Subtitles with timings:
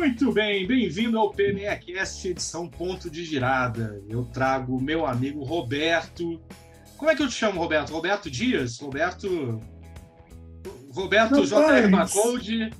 [0.00, 4.02] Muito bem, bem-vindo ao PNEcast edição Ponto de Girada.
[4.08, 6.40] Eu trago meu amigo Roberto.
[6.96, 7.90] Como é que eu te chamo, Roberto?
[7.90, 8.80] Roberto Dias?
[8.80, 9.60] Roberto.
[10.90, 11.88] Roberto J.R.
[11.88, 12.70] Bacoldi.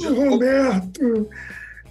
[0.00, 1.28] Roberto.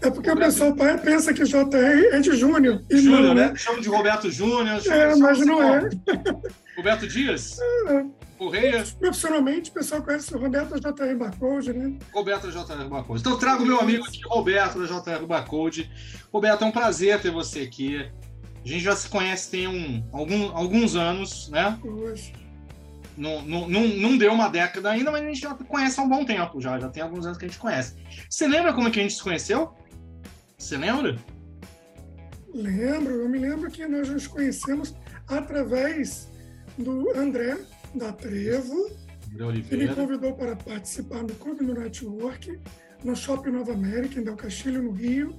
[0.02, 0.50] É porque Roberto...
[0.50, 2.84] o pessoal pensa que JR é de Júnior.
[2.90, 3.50] Júnior, né?
[3.50, 3.56] né?
[3.56, 4.82] Chamo de Roberto Júnior.
[4.88, 5.90] É, mas não é.
[6.76, 7.60] Roberto Dias?
[7.88, 8.21] É.
[8.42, 8.84] Correia.
[9.00, 11.14] Profissionalmente, o pessoal conhece o Roberto J.R.
[11.14, 12.00] Barcode, né?
[12.12, 12.90] Roberto J.R.
[12.90, 13.22] Barcode.
[13.22, 15.28] Então, trago meu amigo aqui, Roberto J.R.
[15.28, 15.92] Barcode.
[16.34, 17.98] Roberto, é um prazer ter você aqui.
[18.00, 21.78] A gente já se conhece tem um, algum, alguns anos, né?
[21.80, 22.34] Poxa.
[23.16, 26.10] Não, não, não, não deu uma década ainda, mas a gente já conhece há um
[26.10, 26.80] bom tempo já.
[26.80, 27.94] Já tem alguns anos que a gente conhece.
[28.28, 29.72] Você lembra como é que a gente se conheceu?
[30.58, 31.16] Você lembra?
[32.52, 34.96] Lembro, eu me lembro que nós nos conhecemos
[35.28, 36.28] através
[36.76, 37.60] do André
[37.96, 38.90] da Trevo.
[39.72, 42.60] Ele me convidou para participar do Clube no Network,
[43.04, 45.36] no Shopping Nova América, em Del Castilho, no Rio.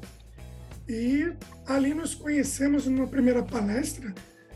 [0.88, 1.32] E
[1.66, 4.14] ali nos conhecemos numa primeira palestra,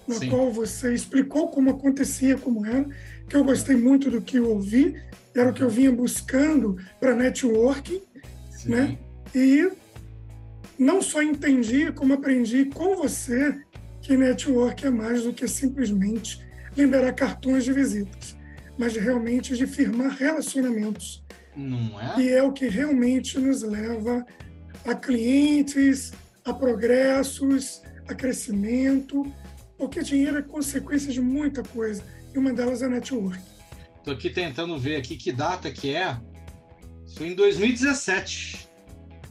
[0.09, 0.31] na Sim.
[0.31, 2.87] qual você explicou como acontecia, como era,
[3.29, 5.01] que eu gostei muito do que eu ouvi,
[5.35, 8.01] era o que eu vinha buscando para networking,
[8.51, 8.71] Sim.
[8.71, 8.99] né?
[9.35, 9.71] E
[10.79, 13.61] não só entendi, como aprendi com você
[14.01, 16.46] que network é mais do que simplesmente
[16.77, 18.37] liberar cartões de visitas,
[18.79, 21.25] mas realmente de firmar relacionamentos.
[21.57, 22.21] Não é?
[22.21, 24.25] E é o que realmente nos leva
[24.85, 26.13] a clientes,
[26.45, 29.25] a progressos, a crescimento,
[29.79, 32.03] porque dinheiro é consequência de muita coisa,
[32.35, 33.41] e uma delas é network.
[33.99, 36.17] Estou aqui tentando ver aqui que data que é.
[37.17, 38.66] Foi em 2017.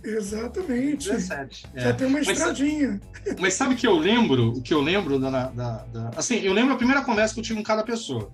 [0.06, 1.10] Exatamente.
[1.10, 1.68] 17.
[1.76, 1.94] Já é.
[1.94, 3.02] tem uma estradinha.
[3.26, 6.54] Mas, mas sabe que eu lembro, o que eu lembro da, da, da, Assim, eu
[6.54, 8.32] lembro a primeira conversa que eu tive com cada pessoa.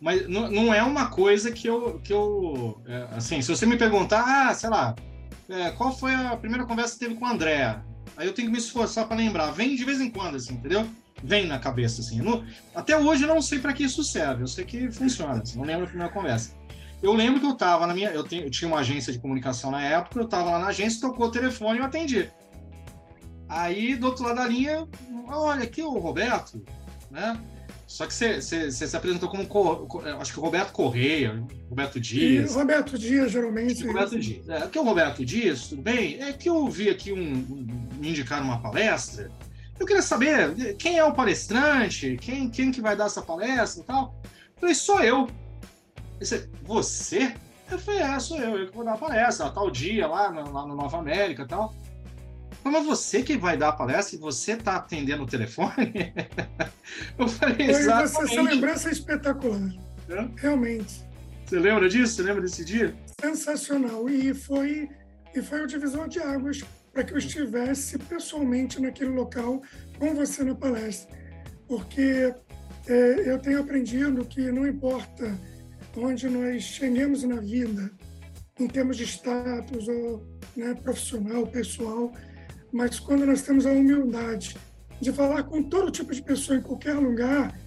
[0.00, 2.00] Mas não, não é uma coisa que eu.
[2.00, 4.94] Que eu é, assim, se você me perguntar, ah, sei lá,
[5.48, 7.78] é, qual foi a primeira conversa que teve com o André?
[8.16, 9.50] Aí eu tenho que me esforçar para lembrar.
[9.50, 10.86] Vem de vez em quando, assim, entendeu?
[11.22, 12.20] Vem na cabeça, assim.
[12.74, 14.42] Até hoje eu não sei para que isso serve.
[14.42, 15.42] Eu sei que funciona.
[15.42, 16.52] Assim, não lembro a primeira conversa.
[17.02, 18.10] Eu lembro que eu estava na minha.
[18.10, 21.00] Eu, tenho, eu, tinha uma agência de comunicação na época, eu estava lá na agência,
[21.00, 22.30] tocou o telefone e eu atendi.
[23.48, 24.88] Aí, do outro lado da linha,
[25.28, 26.64] olha, aqui o Roberto,
[27.10, 27.38] né?
[27.86, 29.46] Só que você, se apresentou como,
[30.20, 31.40] acho que o Roberto Correia,
[31.70, 32.50] Roberto Dias.
[32.50, 33.86] E Roberto Dias, geralmente.
[33.86, 34.48] Roberto Dias.
[34.48, 36.20] É, aqui é o Roberto Dias, tudo bem?
[36.20, 39.30] É que eu vi aqui um, um, me indicar uma palestra.
[39.78, 43.86] Eu queria saber quem é o palestrante, quem, quem que vai dar essa palestra e
[43.86, 44.20] tal.
[44.24, 45.28] Eu falei, sou eu.
[46.18, 47.34] Disse, você?
[47.70, 50.52] Eu falei, é, sou eu, eu que vou dar a palestra, tal dia lá no,
[50.52, 51.74] lá no Nova América e tal.
[52.62, 56.12] Mas você que vai dar a palestra e você tá atendendo o telefone?
[57.18, 58.32] eu falei, exatamente.
[58.32, 59.72] Essa lembrança é espetacular.
[60.08, 60.28] É?
[60.36, 61.04] Realmente.
[61.44, 62.14] Você lembra disso?
[62.14, 62.94] Você lembra desse dia?
[63.20, 64.08] Sensacional.
[64.08, 64.88] E foi,
[65.34, 66.62] e foi o divisor de águas
[66.92, 69.62] para que eu estivesse pessoalmente naquele local
[69.98, 71.16] com você na palestra.
[71.68, 72.34] Porque
[72.88, 75.36] é, eu tenho aprendido que não importa
[75.96, 77.90] onde nós cheguemos na vida,
[78.58, 80.26] em termos de status ou
[80.56, 82.12] né, profissional, pessoal,
[82.72, 84.56] mas quando nós temos a humildade
[85.00, 87.58] de falar com todo tipo de pessoa em qualquer lugar,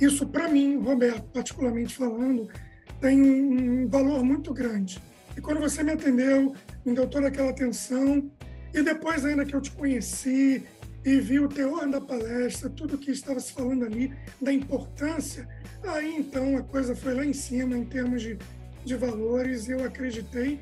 [0.00, 2.48] isso para mim, Roberto, particularmente falando,
[3.00, 5.00] tem um valor muito grande.
[5.36, 6.54] E quando você me atendeu,
[6.84, 8.30] me deu toda aquela atenção,
[8.72, 10.64] e depois ainda que eu te conheci
[11.04, 15.48] e vi o teor da palestra, tudo que estava se falando ali, da importância,
[15.82, 18.38] aí então a coisa foi lá em cima em termos de,
[18.84, 20.60] de valores, eu acreditei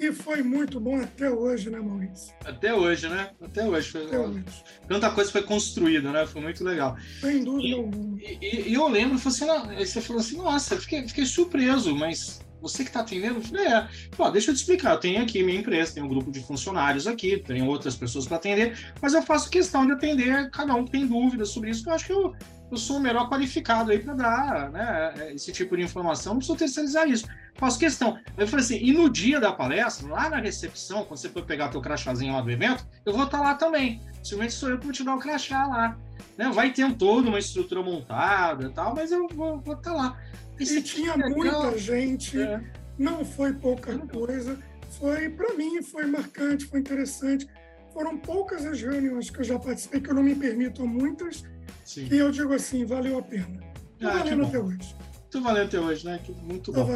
[0.00, 2.32] e foi muito bom até hoje, né, Maurício?
[2.42, 3.32] Até hoje, né?
[3.38, 3.90] Até hoje.
[3.90, 4.44] Foi, até hoje.
[4.88, 6.26] Tanta coisa foi construída, né?
[6.26, 6.96] Foi muito legal.
[7.20, 8.18] Sem dúvida alguma.
[8.18, 9.46] E, e, e, eu lembro, assim,
[9.76, 13.40] você falou assim, nossa, fiquei, fiquei surpreso, mas você que está atendendo?
[13.58, 13.88] É.
[14.16, 14.92] Pô, deixa eu te explicar.
[14.92, 18.36] Eu tenho aqui minha empresa, tenho um grupo de funcionários aqui, tenho outras pessoas para
[18.36, 21.90] atender, mas eu faço questão de atender cada um que tem dúvidas sobre isso, que
[21.90, 22.34] eu acho que eu,
[22.70, 26.58] eu sou o melhor qualificado aí para dar né, esse tipo de informação, não preciso
[26.58, 27.26] terceirizar isso.
[27.56, 28.18] Faço questão.
[28.38, 31.68] Eu falei assim, e no dia da palestra, lá na recepção, quando você for pegar
[31.68, 34.00] teu crachazinho lá do evento, eu vou estar tá lá também.
[34.22, 35.96] Simplesmente sou eu que vou te dar o crachá lá.
[36.36, 36.50] Né?
[36.50, 40.18] Vai ter toda uma estrutura montada e tal, mas eu vou estar tá lá.
[40.60, 42.60] E tinha muita gente, é.
[42.98, 44.58] não foi pouca coisa.
[44.98, 47.46] Foi, para mim, foi marcante, foi interessante.
[47.92, 51.44] Foram poucas as reuniões que eu já participei, que eu não me permito muitas,
[51.84, 52.08] Sim.
[52.10, 53.58] e eu digo assim, valeu a pena.
[53.98, 54.96] Tá ah, valendo até hoje.
[55.30, 56.20] Tu valeu até hoje, né?
[56.42, 56.88] Muito bom.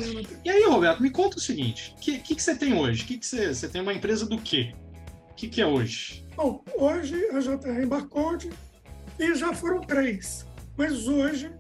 [0.45, 3.05] E aí, Roberto, me conta o seguinte: o que, que, que, você tem hoje?
[3.05, 4.75] Que que você, você tem uma empresa do quê?
[5.31, 6.27] O que, que é hoje?
[6.35, 8.51] Bom, hoje a JR Barcode
[9.19, 10.47] e já foram três.
[10.77, 11.53] Mas hoje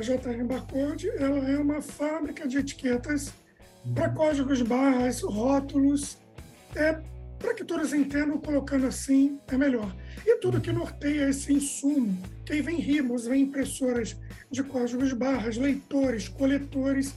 [0.00, 3.34] a JR Barcode ela é uma fábrica de etiquetas
[3.94, 6.16] para códigos barras, rótulos.
[6.74, 6.98] É
[7.38, 9.94] para que todos entendam, colocando assim é melhor.
[10.26, 12.16] E tudo que norteia esse insumo,
[12.46, 14.16] que aí vem rimos, vem impressoras
[14.50, 17.14] de códigos barras, leitores, coletores,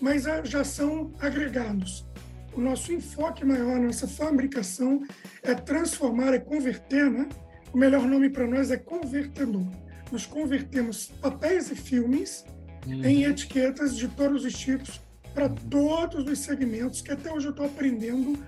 [0.00, 2.04] mas já são agregados.
[2.52, 5.04] O nosso enfoque maior, nossa fabricação
[5.42, 7.28] é transformar, é converter, né?
[7.72, 9.66] O melhor nome para nós é convertedor.
[10.14, 12.44] Nós convertemos papéis e filmes
[12.86, 13.04] uhum.
[13.04, 15.00] em etiquetas de todos os tipos
[15.34, 18.38] para todos os segmentos, que até hoje eu estou aprendendo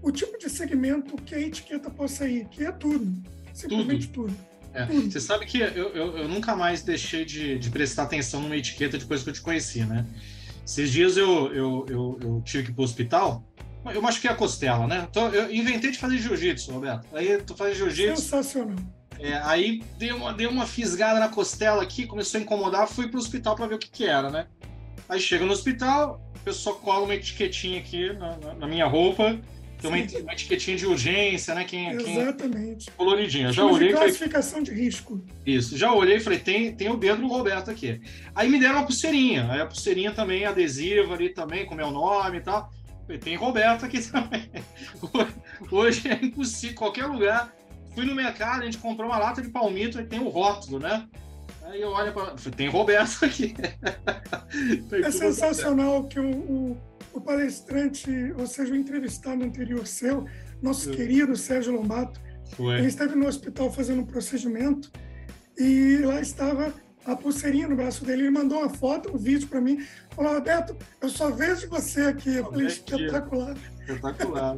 [0.00, 3.20] o tipo de segmento que a etiqueta possa ir, que é tudo,
[3.52, 4.28] simplesmente tudo.
[4.28, 4.38] tudo.
[4.72, 4.86] É.
[4.86, 5.10] tudo.
[5.10, 8.96] Você sabe que eu, eu, eu nunca mais deixei de, de, prestar atenção numa etiqueta
[8.96, 10.06] depois que eu te conheci, né?
[10.64, 13.44] Esses dias eu, eu, eu, eu tive que ir para o hospital,
[13.84, 15.08] eu machuquei a costela, né?
[15.10, 17.04] Então, eu inventei de fazer jiu-jitsu, Roberto.
[17.12, 18.22] Aí tu faz jiu-jitsu.
[18.22, 18.76] Sensacional.
[19.18, 23.18] É, aí deu uma, deu uma fisgada na costela aqui, começou a incomodar, fui pro
[23.18, 24.46] hospital para ver o que, que era, né?
[25.08, 29.38] Aí chega no hospital, a pessoa cola uma etiquetinha aqui na, na, na minha roupa,
[29.80, 31.64] tem uma, uma, etiquetinha de urgência, né?
[31.64, 32.86] Quem, Exatamente.
[32.86, 32.94] Quem...
[32.94, 33.52] Coloridinha.
[33.52, 33.92] Já olhei.
[33.92, 34.74] Classificação falei...
[34.74, 35.20] de risco.
[35.44, 35.76] Isso.
[35.76, 38.00] Já olhei e falei, tem, tem o dedo do Roberto aqui.
[38.34, 39.50] Aí me deram uma pulseirinha.
[39.50, 42.70] Aí a pulseirinha também adesiva ali também, com meu nome e tal.
[43.04, 44.50] Falei, tem Roberto aqui também.
[45.70, 47.54] Hoje é impossível, qualquer lugar.
[47.96, 51.08] Fui no mercado, a gente comprou uma lata de palmito e tem o rótulo, né?
[51.62, 52.34] Aí eu olho para.
[52.54, 53.54] Tem Roberto aqui.
[55.02, 56.76] é sensacional que o, o,
[57.14, 60.26] o, palestrante, ou seja, o entrevistado anterior seu,
[60.60, 60.94] nosso é.
[60.94, 62.20] querido Sérgio Lombato,
[62.54, 62.76] Foi.
[62.76, 64.92] ele esteve no hospital fazendo um procedimento
[65.56, 66.74] e lá estava
[67.06, 68.22] a pulseirinha no braço dele.
[68.22, 69.86] Ele mandou uma foto, um vídeo para mim.
[70.10, 72.36] Falou, Roberto, eu só vejo você aqui.
[72.36, 73.56] Eu falei, espetacular.
[73.88, 74.56] Espetacular.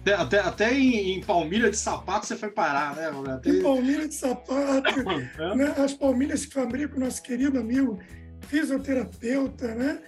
[0.00, 3.48] até, até, até em, em, palmilha de sapato você foi parar, né, Roberto?
[3.48, 4.88] Em palmilha de sapato.
[5.40, 5.56] é?
[5.56, 5.74] né?
[5.78, 7.98] As palmilhas que fabrica o nosso querido amigo
[8.48, 9.98] fisioterapeuta, né?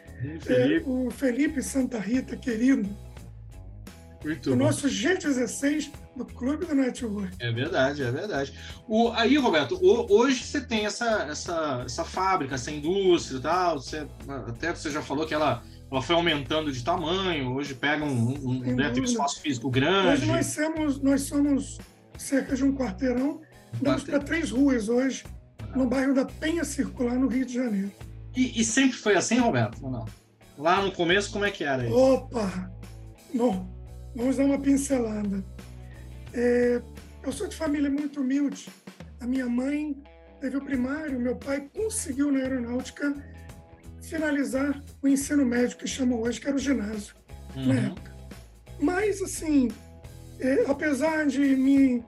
[0.49, 2.89] É, o Felipe Santa Rita, querido.
[4.25, 4.65] Muito o bom.
[4.65, 7.37] nosso G16 do Clube do Network.
[7.39, 8.53] É verdade, é verdade.
[8.87, 13.81] O, aí, Roberto, o, hoje você tem essa, essa, essa fábrica, essa indústria e tal.
[13.81, 14.07] Você,
[14.47, 18.63] até você já falou que ela, ela foi aumentando de tamanho, hoje pega um, um,
[18.63, 20.23] um um espaço físico grande.
[20.23, 21.79] Hoje nós somos, nós somos
[22.19, 23.41] cerca de um quarteirão,
[23.81, 25.25] damos para três ruas hoje,
[25.75, 27.93] no bairro da Penha Circular, no Rio de Janeiro.
[28.37, 29.79] E, e sempre foi assim, Roberto?
[29.83, 30.05] Ou não?
[30.57, 31.97] Lá no começo, como é que era isso?
[31.97, 32.71] Opa!
[33.35, 33.69] Bom,
[34.17, 35.45] vamos dar uma pincelada.
[36.33, 36.81] É,
[37.23, 38.69] eu sou de família muito humilde.
[39.21, 39.97] A minha mãe
[40.41, 43.15] teve o primário, meu pai conseguiu na aeronáutica
[44.01, 47.15] finalizar o ensino médio que chamam hoje, que era o ginásio,
[47.57, 47.67] uhum.
[47.67, 48.17] na época.
[48.81, 49.69] Mas, assim,
[50.39, 52.05] é, apesar de, me,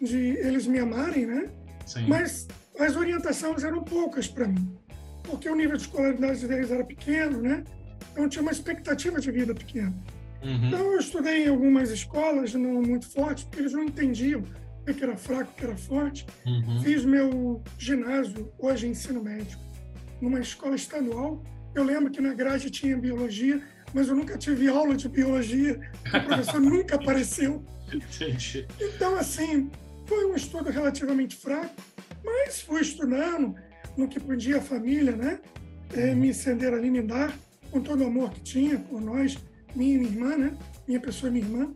[0.00, 1.50] de eles me amarem, né?
[1.84, 2.06] Sim.
[2.06, 2.46] Mas
[2.78, 4.76] as orientações eram poucas para mim,
[5.24, 7.64] porque o nível de escolaridade deles era pequeno, né?
[8.12, 9.94] Então tinha uma expectativa de vida pequena.
[10.46, 10.68] Uhum.
[10.68, 14.44] Então, eu estudei em algumas escolas não muito fortes, porque eles não entendiam
[14.88, 16.24] o que era fraco, o que era forte.
[16.46, 16.80] Uhum.
[16.82, 19.58] Fiz meu ginásio, hoje ensino médio,
[20.20, 21.42] numa escola estadual.
[21.74, 23.60] Eu lembro que na grade tinha biologia,
[23.92, 27.64] mas eu nunca tive aula de biologia, o professor nunca apareceu.
[27.92, 28.66] Entendi.
[28.80, 29.68] Então, assim,
[30.06, 31.74] foi um estudo relativamente fraco,
[32.24, 33.56] mas fui estudando
[33.96, 35.40] no que podia a família, né?
[35.92, 37.36] É, me incender ali, me dar,
[37.70, 39.36] com todo o amor que tinha por nós,
[39.76, 40.58] minha e minha irmã, né?
[40.88, 41.74] Minha pessoa e minha irmã.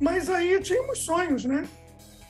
[0.00, 1.66] Mas aí tínhamos sonhos, né?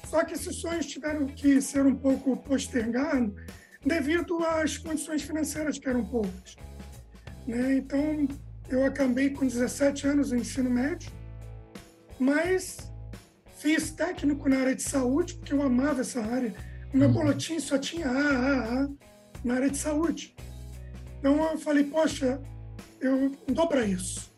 [0.08, 3.32] Só que esses sonhos tiveram que ser um pouco postergados
[3.84, 6.56] devido às condições financeiras que eram poucas.
[7.46, 7.76] Né?
[7.76, 8.28] Então,
[8.68, 11.10] eu acabei com 17 anos no ensino médio,
[12.18, 12.76] mas
[13.56, 16.54] fiz técnico na área de saúde, porque eu amava essa área.
[16.92, 17.14] O meu uhum.
[17.14, 18.88] boletim só tinha A, A, A
[19.42, 20.36] na área de saúde.
[21.18, 22.40] Então, eu falei, poxa,
[23.00, 24.31] eu dou para isso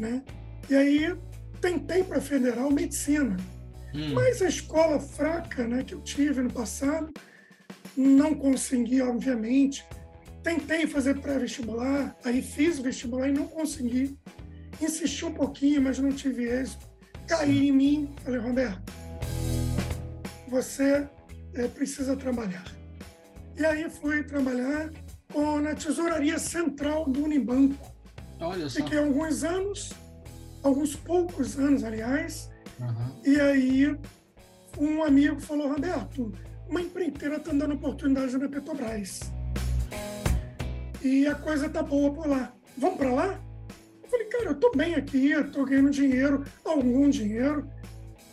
[0.00, 0.22] né?
[0.68, 1.16] E aí
[1.60, 3.36] tentei para federal medicina,
[3.94, 4.14] hum.
[4.14, 7.12] mas a escola fraca, né, que eu tive no passado,
[7.96, 9.84] não consegui, obviamente.
[10.42, 14.18] Tentei fazer pré-vestibular, aí fiz o vestibular e não consegui.
[14.80, 16.88] Insisti um pouquinho, mas não tive êxito.
[17.28, 18.90] Caí em mim, falei, Roberto,
[20.48, 21.06] você
[21.54, 22.64] é, precisa trabalhar.
[23.56, 24.90] E aí fui trabalhar
[25.30, 27.99] com, na tesouraria central do Unibanco.
[28.40, 28.82] Olha só.
[28.82, 29.92] Fiquei alguns anos,
[30.62, 32.50] alguns poucos anos, aliás.
[32.78, 33.22] Uhum.
[33.24, 33.98] E aí
[34.78, 36.32] um amigo falou, Roberto,
[36.68, 39.20] uma empreiteira está dando oportunidade na Petrobras.
[41.02, 42.52] E a coisa tá boa por lá.
[42.76, 43.40] Vamos para lá?
[44.02, 47.68] Eu falei, cara, eu tô bem aqui, eu tô ganhando dinheiro, algum dinheiro.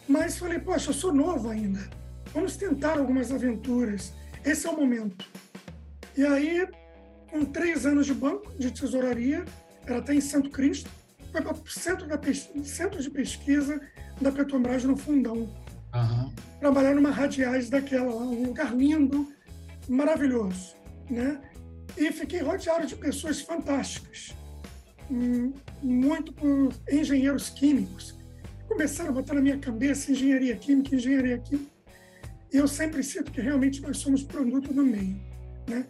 [0.08, 1.80] Mas falei, poxa, eu sou novo ainda.
[2.34, 4.14] Vamos tentar algumas aventuras.
[4.46, 5.26] Esse é o momento.
[6.16, 6.68] E aí,
[7.30, 9.44] com três anos de banco, de tesouraria,
[9.88, 10.90] era até em Santo Cristo.
[11.32, 12.20] foi para o centro, da,
[12.64, 13.82] centro de pesquisa
[14.22, 15.50] da Petrobras no Fundão.
[15.96, 16.34] Uhum.
[16.60, 19.32] Trabalhar numa radiais daquela lá, um lugar lindo,
[19.88, 20.76] maravilhoso,
[21.10, 21.40] né?
[21.98, 24.36] E fiquei rodeado de pessoas fantásticas,
[25.10, 28.16] hum, muito por engenheiros químicos.
[28.68, 31.72] Começaram a botar na minha cabeça engenharia química, engenharia química.
[32.54, 35.20] E eu sempre sinto que realmente nós somos produto do meio,
[35.68, 35.88] né?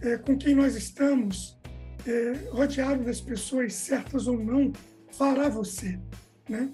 [0.00, 1.58] É, com quem nós estamos,
[2.06, 4.72] é, rodeado das pessoas certas ou não,
[5.12, 5.98] fará você,
[6.48, 6.70] né?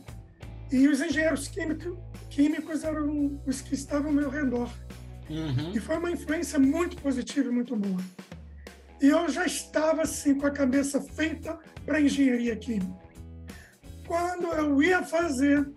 [0.71, 1.97] E os engenheiros químicos,
[2.29, 4.71] químicos eram os que estavam ao meu redor.
[5.31, 5.73] Uhum.
[5.75, 8.01] E foi uma influência muito positiva e muito boa.
[9.01, 13.09] E eu já estava assim com a cabeça feita para engenharia química.
[14.07, 15.71] Quando eu ia fazer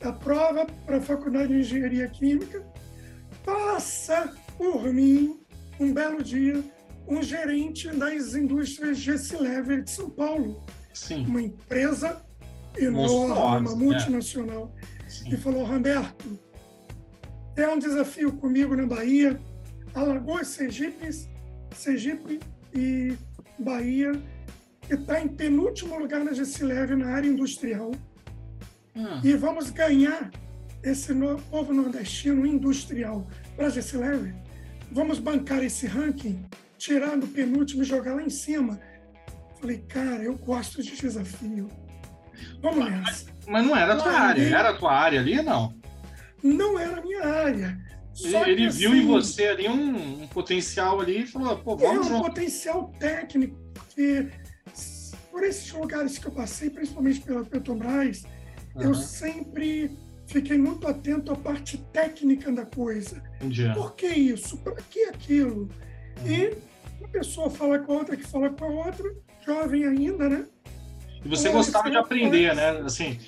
[0.00, 2.64] a prova para a faculdade de engenharia química,
[3.44, 5.40] passa por mim
[5.80, 6.62] um belo dia
[7.08, 10.62] um gerente das indústrias Gessilever de São Paulo,
[10.92, 11.26] Sim.
[11.26, 12.22] uma empresa
[12.76, 13.84] enorme, uma né?
[13.84, 14.72] multinacional,
[15.26, 15.34] é.
[15.34, 16.38] e falou: Roberto,
[17.56, 19.40] é um desafio comigo na Bahia,
[19.94, 21.08] Alagoas, Sergipe,
[21.74, 22.40] Sergipe
[22.74, 23.14] e
[23.58, 24.12] Bahia,
[24.82, 27.90] que está em penúltimo lugar na Gessileve na área industrial.
[28.94, 29.20] Hum.
[29.24, 30.30] E vamos ganhar
[30.82, 34.34] esse no, povo nordestino industrial para a Gessileve.
[34.90, 36.44] Vamos bancar esse ranking,
[36.78, 38.80] tirar do penúltimo e jogar lá em cima.
[39.60, 41.68] Falei, cara, eu gosto de desafio.
[42.62, 43.26] Vamos mas, nessa.
[43.46, 44.42] Mas não era a tua área.
[44.42, 45.74] Era a tua área ali, não?
[46.42, 47.78] Não era a minha área.
[48.14, 52.10] Só ele viu assim, em você ali um, um, potencial ali e falou, pô, vamos
[52.10, 54.28] É um potencial técnico, porque
[55.30, 58.24] por esses lugares que eu passei, principalmente pela Petrobras,
[58.74, 58.82] uhum.
[58.82, 63.22] eu sempre fiquei muito atento à parte técnica da coisa.
[63.36, 63.72] Entendi.
[63.72, 64.58] Por que isso?
[64.58, 65.68] Para que aquilo?
[66.20, 66.26] Uhum.
[66.26, 66.67] E
[66.98, 69.14] uma pessoa fala com a outra, que fala com a outra,
[69.44, 70.46] jovem ainda, né?
[71.24, 72.70] E você gostava de aprender, né?
[72.80, 73.18] Assim,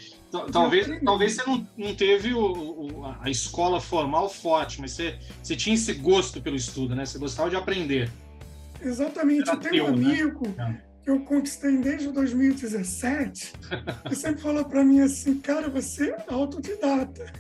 [0.53, 5.57] talvez, talvez você não, não teve o, o, a escola formal forte, mas você, você
[5.57, 7.05] tinha esse gosto pelo estudo, né?
[7.05, 8.11] Você gostava de aprender.
[8.81, 9.49] Exatamente.
[9.49, 10.13] Era eu tenho teu, um né?
[10.13, 10.83] amigo né?
[11.03, 13.53] que eu conquistei desde 2017
[14.09, 17.33] que sempre falou para mim assim, cara, você é autodidata.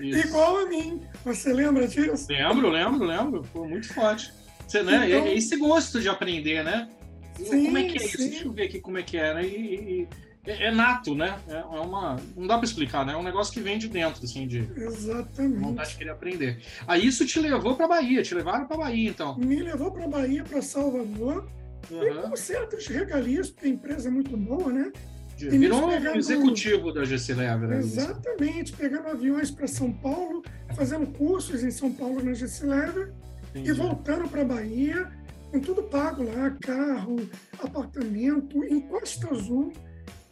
[0.00, 0.28] Isso.
[0.28, 1.00] Igual a mim.
[1.24, 2.26] Você lembra disso?
[2.28, 3.44] Lembro, lembro, lembro.
[3.44, 4.32] Foi muito forte.
[4.66, 5.08] Você, né?
[5.08, 6.88] Então, é esse gosto de aprender, né?
[7.36, 8.16] Sim, como é que é isso?
[8.16, 8.28] Sim.
[8.30, 9.44] Deixa eu ver aqui como é que é, né?
[9.44, 10.08] E, e,
[10.46, 11.38] é, é, nato, né?
[11.48, 12.16] É, é uma.
[12.36, 13.14] Não dá para explicar, né?
[13.14, 15.58] É um negócio que vem de dentro, assim, de Exatamente.
[15.58, 16.62] vontade de querer aprender.
[16.86, 19.36] Aí isso te levou para Bahia, te levaram para Bahia, então.
[19.38, 21.48] Me levou para Bahia, para Salvador,
[21.90, 22.02] uhum.
[22.02, 24.92] e com certas regalias, porque a empresa é muito boa, né?
[25.40, 26.16] E Virou pegando...
[26.16, 27.68] executivo da GC Lever.
[27.68, 27.78] Né?
[27.78, 30.42] Exatamente, pegando aviões para São Paulo,
[30.76, 33.12] fazendo cursos em São Paulo na GC Lever,
[33.54, 35.10] e voltando para Bahia
[35.50, 37.28] com tudo pago lá, carro,
[37.62, 39.72] apartamento, em Costa Azul,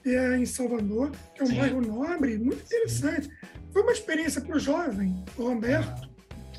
[0.02, 1.59] que é em Salvador, que é um Sim.
[1.59, 3.31] bairro nobre, muito interessante.
[3.73, 6.11] Foi uma experiência para o jovem, o Roberto,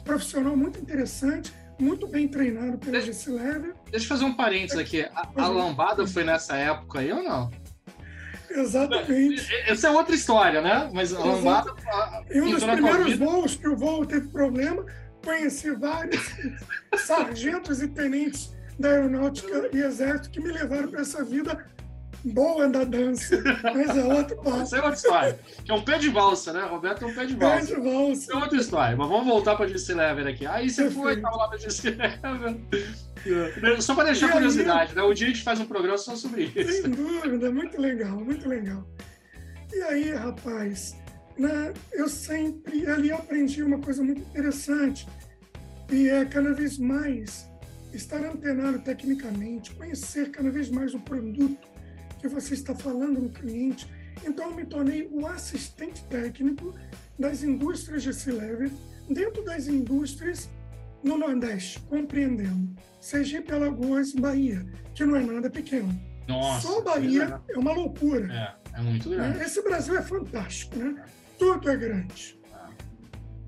[0.05, 3.75] profissional muito interessante, muito bem treinado pela GC Lever.
[3.91, 5.01] Deixa eu fazer um parênteses aqui.
[5.01, 7.51] A, a lambada foi nessa época aí ou não?
[8.49, 9.53] Exatamente.
[9.65, 10.89] Essa é outra história, né?
[10.93, 11.73] Mas a lambada.
[12.31, 14.85] Em um dos primeiros voos que o voo teve problema,
[15.23, 16.21] conheci vários
[16.97, 21.65] sargentos e tenentes da aeronáutica e exército que me levaram para essa vida
[22.23, 24.63] boa da dança, mas é outro passo.
[24.63, 25.39] Isso é outra história.
[25.65, 26.65] Que é um pé de valsa, né?
[26.65, 27.67] Roberto é um pé de valsa.
[27.67, 28.21] Pé de valsa.
[28.21, 28.95] Isso é outra história.
[28.95, 30.45] Mas vamos voltar para a GC Lever aqui.
[30.45, 31.03] Aí você Perfeito.
[31.03, 33.81] foi, estava lá na GC Lever.
[33.81, 35.01] Só para deixar e curiosidade, aí, né?
[35.03, 36.81] O dia a gente faz um programa só sobre isso.
[36.81, 38.87] Sem dúvida, muito legal, muito legal.
[39.73, 40.95] E aí, rapaz,
[41.37, 45.07] né, eu sempre ali aprendi uma coisa muito interessante
[45.91, 47.47] e é cada vez mais
[47.93, 51.67] estar antenado tecnicamente, conhecer cada vez mais o produto
[52.19, 53.87] que você está falando no cliente.
[54.25, 56.73] Então, eu me tornei o assistente técnico
[57.19, 58.71] das indústrias de C-Level,
[59.09, 60.49] dentro das indústrias
[61.03, 65.93] no Nordeste, compreendendo Sergipe, Alagoas, Bahia, que não é nada pequeno.
[66.27, 68.57] Nossa, Só Bahia é uma loucura.
[68.73, 69.43] É, é muito grande.
[69.43, 71.03] Esse Brasil é fantástico, né?
[71.37, 72.39] Tudo é grande.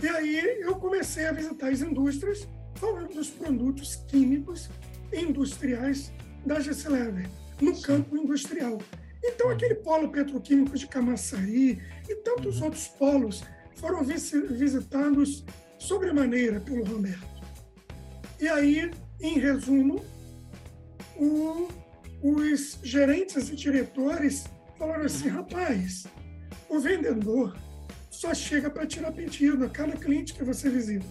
[0.01, 4.69] E aí eu comecei a visitar as indústrias, falando dos produtos químicos
[5.13, 6.11] industriais
[6.45, 7.29] da Geslever,
[7.61, 8.79] no campo industrial.
[9.23, 12.65] Então, aquele polo petroquímico de Camaçari e tantos uhum.
[12.65, 13.43] outros polos
[13.75, 15.43] foram visitados
[15.79, 17.41] sobremaneira pelo Roberto.
[18.39, 20.05] E aí, em resumo,
[21.17, 21.67] o,
[22.21, 24.45] os gerentes e diretores
[24.77, 25.37] falaram assim: uhum.
[25.37, 26.05] rapaz,
[26.69, 27.57] o vendedor
[28.15, 31.05] só chega para tirar pedido a cada cliente que você visita.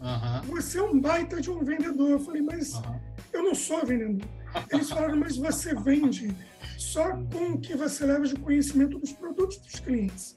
[0.00, 0.54] Uhum.
[0.54, 2.10] Você é um baita de um vendedor.
[2.10, 3.00] Eu falei, mas uhum.
[3.32, 4.28] eu não sou vendedor.
[4.70, 6.34] Eles falaram, mas você vende
[6.78, 10.36] só com o que você leva de conhecimento dos produtos dos clientes.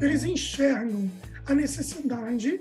[0.00, 1.10] Eles enxergam
[1.46, 2.58] a necessidade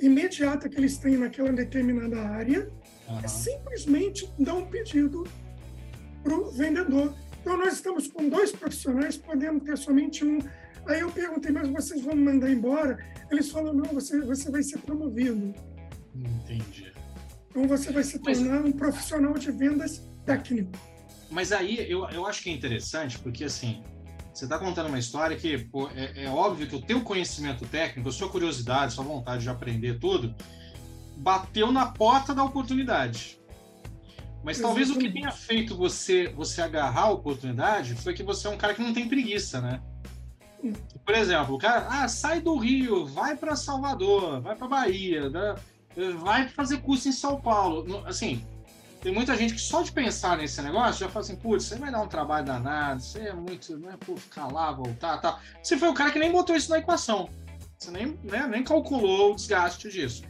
[0.00, 2.70] imediata que eles têm naquela determinada área
[3.08, 3.20] uhum.
[3.20, 5.26] é simplesmente dar um pedido
[6.22, 7.14] para o vendedor.
[7.40, 10.38] Então, nós estamos com dois profissionais, podemos ter somente um.
[10.86, 12.98] Aí eu perguntei, mas vocês vão me mandar embora?
[13.30, 15.54] Eles falam, não, você, você vai ser promovido.
[16.14, 16.92] Entendi.
[17.50, 18.64] Então, você vai se tornar mas...
[18.66, 20.72] um profissional de vendas técnico.
[21.30, 23.82] Mas aí eu, eu acho que é interessante, porque assim,
[24.32, 28.08] você está contando uma história que pô, é, é, óbvio que o teu conhecimento técnico,
[28.08, 30.34] a sua curiosidade, a sua vontade de aprender tudo,
[31.16, 33.40] bateu na porta da oportunidade.
[34.44, 38.50] Mas talvez o que tenha feito você você agarrar a oportunidade foi que você é
[38.50, 39.82] um cara que não tem preguiça, né?
[41.04, 45.54] Por exemplo, o cara, ah, sai do Rio, vai para Salvador, vai para Bahia, né?
[46.18, 48.04] vai fazer curso em São Paulo.
[48.06, 48.44] Assim,
[49.00, 51.90] tem muita gente que só de pensar nesse negócio já fala assim, putz, você vai
[51.90, 55.38] dar um trabalho danado, você é muito, é por ficar lá, voltar, tal.
[55.62, 57.28] Você foi o cara que nem botou isso na equação.
[57.78, 60.22] Você nem, né, nem calculou o desgaste disso.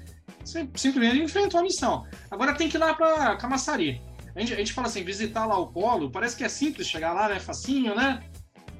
[0.44, 2.06] Você simplesmente enfrentou a missão.
[2.30, 4.00] Agora tem que ir lá para Camaçari.
[4.34, 7.12] A gente, a gente fala assim, visitar lá o polo, parece que é simples chegar
[7.12, 7.40] lá, né?
[7.40, 8.22] Facinho, né?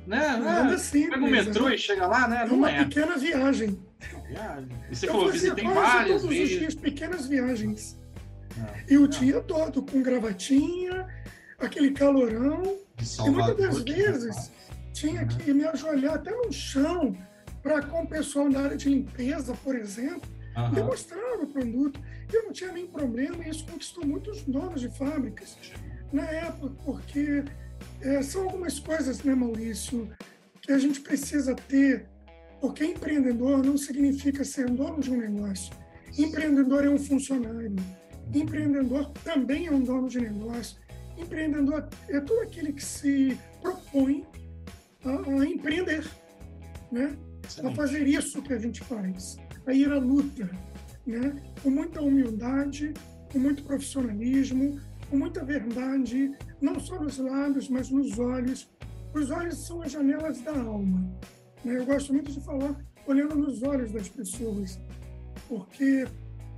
[0.06, 0.36] Né?
[0.36, 1.14] Nada é, simples.
[1.14, 1.74] Pega o metrô né?
[1.74, 2.46] e chega lá, né?
[2.48, 2.84] É uma é.
[2.84, 3.78] pequena viagem.
[4.28, 4.68] viagem.
[4.90, 6.52] E você eu falou, visitei várias todos vezes.
[6.52, 7.98] Os dias, pequenas viagens.
[8.88, 11.06] E o dia todo com gravatinha,
[11.58, 12.78] aquele calorão.
[13.24, 14.52] E muitas das vezes
[14.92, 17.16] tinha que me ajoelhar até no chão
[17.62, 20.22] para com o pessoal da área de limpeza, por exemplo,
[20.56, 20.70] uhum.
[20.70, 22.00] demonstrar o produto.
[22.32, 25.58] Eu não tinha nenhum problema e isso conquistou muitos donos de fábricas
[26.12, 27.44] na época, porque
[28.00, 30.10] é, são algumas coisas, né, Maurício,
[30.60, 32.06] que a gente precisa ter,
[32.60, 35.72] porque empreendedor não significa ser dono de um negócio.
[36.18, 37.76] Empreendedor é um funcionário.
[38.34, 40.78] Empreendedor também é um dono de negócio.
[41.16, 44.24] Empreendedor é todo aquele que se propõe
[45.04, 46.06] a, a empreender,
[46.90, 47.16] né?
[47.62, 50.50] a fazer isso que a gente faz, a ir à luta,
[51.06, 51.34] né?
[51.62, 52.92] com muita humildade,
[53.32, 58.68] com muito profissionalismo, com muita verdade, não só nos lábios, mas nos olhos.
[59.14, 61.00] Os olhos são as janelas da alma.
[61.64, 61.78] Né?
[61.78, 64.78] Eu gosto muito de falar olhando nos olhos das pessoas,
[65.48, 66.06] porque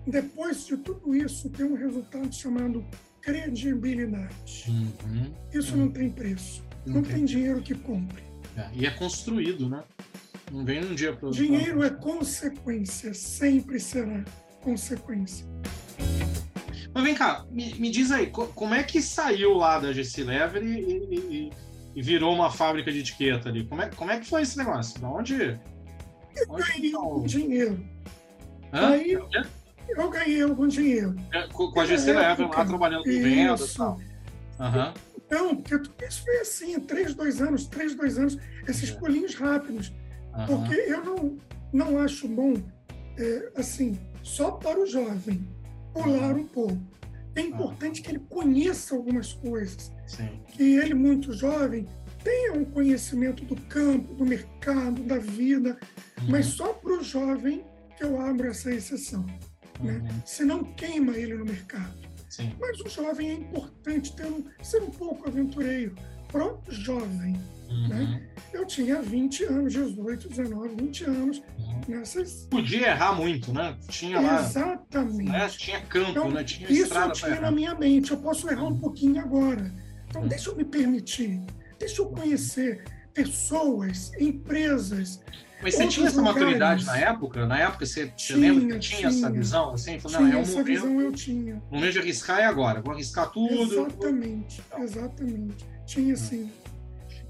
[0.07, 2.85] depois de tudo isso, tem um resultado chamado
[3.21, 4.65] credibilidade.
[4.69, 5.35] Uhum.
[5.53, 5.81] Isso uhum.
[5.81, 6.65] não tem preço.
[6.87, 7.17] Não, não tem.
[7.17, 8.23] tem dinheiro que compre.
[8.57, 9.85] É, e é construído, né?
[10.51, 14.25] Não vem num dia para Dinheiro é consequência, sempre será
[14.63, 15.47] consequência.
[16.99, 20.65] Mas vem cá, me, me diz aí, como é que saiu lá da GC Lever
[20.65, 20.81] e,
[21.15, 21.53] e,
[21.95, 23.65] e, virou uma fábrica de etiqueta ali?
[23.65, 25.01] Como é, como é que foi esse negócio?
[25.01, 25.57] Da onde?
[26.35, 27.89] Eu ganhei tá dinheiro.
[28.73, 28.89] Hã?
[28.89, 29.13] Aí,
[29.91, 31.15] eu ganhei algum dinheiro.
[31.33, 34.01] É, com, com a GC Level lá trabalhando com vendas e tal.
[34.59, 34.95] Uhum.
[35.31, 38.95] Não, porque isso foi assim, três, dois anos, três, dois anos, esses é.
[38.95, 39.93] pulinhos rápidos.
[40.37, 40.47] Uhum.
[40.47, 41.39] Porque eu não,
[41.73, 42.55] não acho bom,
[43.17, 45.47] é, assim, só para o jovem
[46.03, 46.79] pular um pouco.
[47.35, 49.93] É importante que ele conheça algumas coisas.
[50.07, 50.41] Sim.
[50.49, 51.87] Que ele, muito jovem,
[52.25, 55.79] tenha um conhecimento do campo, do mercado, da vida.
[56.21, 56.31] Uhum.
[56.31, 57.65] Mas só para o jovem
[57.97, 59.25] que eu abro essa exceção
[59.83, 59.95] né?
[59.95, 60.23] Uhum.
[60.25, 61.95] Senão queima ele no mercado.
[62.29, 62.53] Sim.
[62.61, 65.95] Mas o jovem é importante ter um, ser um pouco aventureiro
[66.29, 67.37] pro jovem.
[67.69, 67.89] Uhum.
[67.89, 68.23] Né?
[68.53, 71.81] Eu tinha 20 anos, 18, 19, 20 anos uhum.
[71.89, 72.47] nessas.
[72.51, 73.77] Podia errar muito, né?
[73.89, 74.41] Tinha lá.
[74.41, 75.31] Exatamente.
[75.31, 75.49] Né?
[75.49, 76.45] Tinha campo, então, né?
[76.45, 78.11] Tinha isso eu tinha na minha mente.
[78.11, 78.79] Eu posso errar um uhum.
[78.79, 79.73] pouquinho agora.
[80.09, 80.29] Então, uhum.
[80.29, 81.43] deixa eu me permitir,
[81.79, 85.21] deixa eu conhecer pessoas, empresas,
[85.61, 87.45] mas você tinha essa maturidade na época?
[87.45, 89.73] Na época você, tinha, você lembra que tinha, tinha, essa visão?
[89.73, 91.63] Assim, falou, não, é um essa momento, visão eu tinha.
[91.71, 93.63] O momento de arriscar é agora, vou arriscar tudo.
[93.63, 94.83] Exatamente, tudo.
[94.85, 95.78] exatamente.
[95.89, 96.17] Tinha hum.
[96.17, 96.51] sim.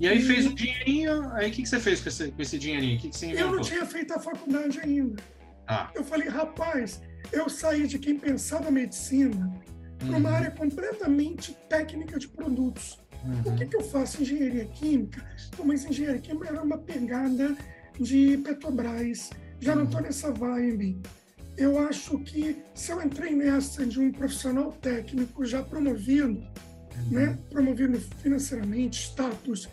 [0.00, 0.22] E aí e...
[0.22, 2.98] fez um dinheirinho, aí o que, que você fez com esse, com esse dinheirinho?
[2.98, 3.46] O que, que você inventou?
[3.46, 5.22] Eu não tinha feito a faculdade ainda.
[5.66, 5.90] Ah.
[5.94, 7.00] Eu falei, rapaz,
[7.32, 9.52] eu saí de quem pensava medicina
[9.98, 10.34] para uma uhum.
[10.34, 12.98] área completamente técnica de produtos.
[13.24, 13.52] Uhum.
[13.52, 14.22] O que, que eu faço?
[14.22, 15.24] Engenharia química?
[15.56, 17.56] Pô, mas engenharia química era uma pegada
[17.98, 19.30] de Petrobras.
[19.60, 21.00] Já não estou nessa vibe.
[21.56, 26.46] Eu acho que se eu entrei nessa de um profissional técnico já promovido,
[27.10, 29.68] né, promovido financeiramente, status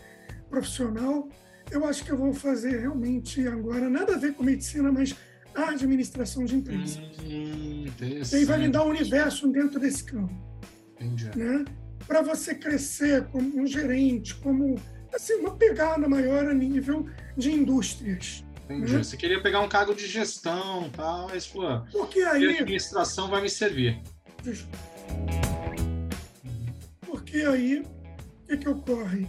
[0.48, 1.28] profissional,
[1.70, 5.14] eu acho que eu vou fazer realmente agora, nada a ver com medicina, mas
[5.54, 7.00] a administração de empresas.
[7.24, 10.34] Hum, e vai me dar um universo dentro desse campo.
[11.34, 11.64] Né?
[12.06, 14.76] Para você crescer como um gerente, como
[15.12, 18.44] assim, uma pegada maior a nível de indústrias.
[18.64, 18.92] Entendi.
[18.92, 19.02] Né?
[19.02, 23.42] Você queria pegar um cargo de gestão tal, mas falou, Porque aí, a administração vai
[23.42, 24.00] me servir.
[24.36, 24.52] Porque
[27.26, 29.26] Porque aí, o que, que ocorre?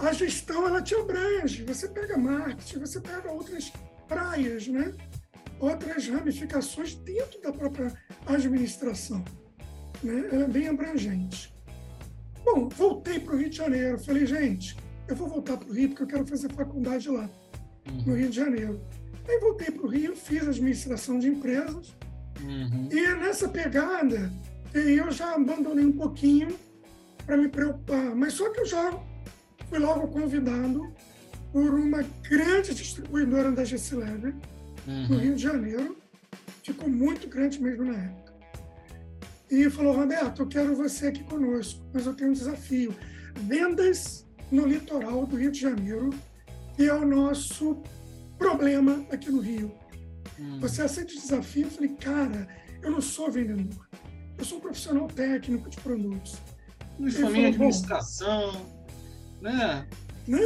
[0.00, 1.62] A gestão, ela te abrange.
[1.62, 3.72] Você pega marketing, você pega outras
[4.08, 4.92] praias, né?
[5.60, 7.94] outras ramificações dentro da própria
[8.26, 9.24] administração.
[10.02, 10.28] Né?
[10.32, 11.54] Ela é bem abrangente.
[12.44, 13.98] Bom, voltei para o Rio de Janeiro.
[14.00, 17.30] Falei, gente, eu vou voltar para o Rio porque eu quero fazer faculdade lá,
[17.88, 18.02] uhum.
[18.06, 18.80] no Rio de Janeiro.
[19.28, 21.94] Aí voltei para o Rio, fiz administração de empresas.
[22.42, 22.88] Uhum.
[22.90, 24.32] E nessa pegada,
[24.74, 26.58] eu já abandonei um pouquinho
[27.30, 28.12] para me preocupar.
[28.16, 29.00] Mas só que eu já
[29.68, 30.92] fui logo convidado
[31.52, 34.34] por uma grande distribuidora da GC Lever,
[34.84, 35.08] uhum.
[35.08, 35.96] no Rio de Janeiro.
[36.64, 38.34] Ficou muito grande mesmo na época.
[39.48, 42.94] E falou, Roberto, eu quero você aqui conosco, mas eu tenho um desafio.
[43.42, 46.10] Vendas no litoral do Rio de Janeiro,
[46.74, 47.80] que é o nosso
[48.38, 49.72] problema aqui no Rio.
[50.36, 50.58] Uhum.
[50.58, 51.66] Você aceita o desafio?
[51.66, 52.48] Eu falei, cara,
[52.82, 53.88] eu não sou vendedor.
[54.36, 56.36] Eu sou um profissional técnico de produtos.
[57.06, 58.66] Isso também administração,
[59.40, 59.86] né?
[60.26, 60.38] né?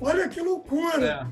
[0.00, 1.30] Olha que loucura!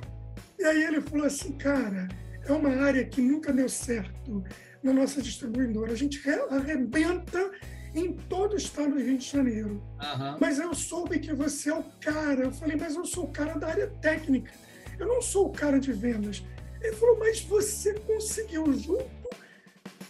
[0.58, 0.62] É.
[0.62, 2.08] E aí ele falou assim, cara,
[2.44, 4.44] é uma área que nunca deu certo
[4.82, 5.92] na nossa distribuidora.
[5.92, 7.50] A gente arrebenta
[7.94, 9.82] em todo o estado do Rio de Janeiro.
[10.00, 10.36] Uhum.
[10.40, 12.44] Mas eu soube que você é o cara.
[12.44, 14.52] Eu falei, mas eu sou o cara da área técnica.
[14.98, 16.44] Eu não sou o cara de vendas.
[16.80, 19.08] Ele falou, mas você conseguiu, junto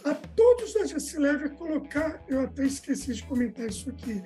[0.05, 2.23] a todos da Lever, colocar.
[2.29, 4.23] Eu até esqueci de comentar isso aqui.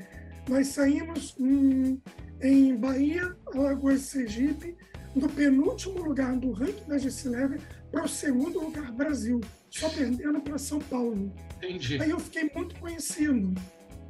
[0.49, 1.99] Nós saímos hum,
[2.41, 4.77] em Bahia, Alagoas e Sergipe,
[5.17, 10.41] do penúltimo lugar do ranking da GC Lever para o segundo lugar Brasil, só perdendo
[10.41, 11.33] para São Paulo.
[11.59, 12.01] Entendi.
[12.03, 13.55] Aí eu fiquei muito conhecido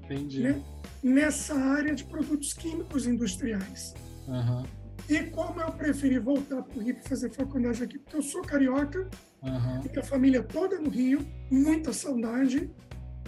[0.04, 0.42] Entendi.
[0.42, 0.62] Né,
[1.02, 3.94] nessa área de produtos químicos industriais.
[4.26, 4.64] Uhum.
[5.08, 8.40] E como eu preferi voltar para o Rio para fazer faculdade aqui, porque eu sou
[8.40, 9.08] carioca,
[9.42, 9.82] uhum.
[9.82, 11.20] minha família toda no Rio,
[11.50, 12.70] muita saudade,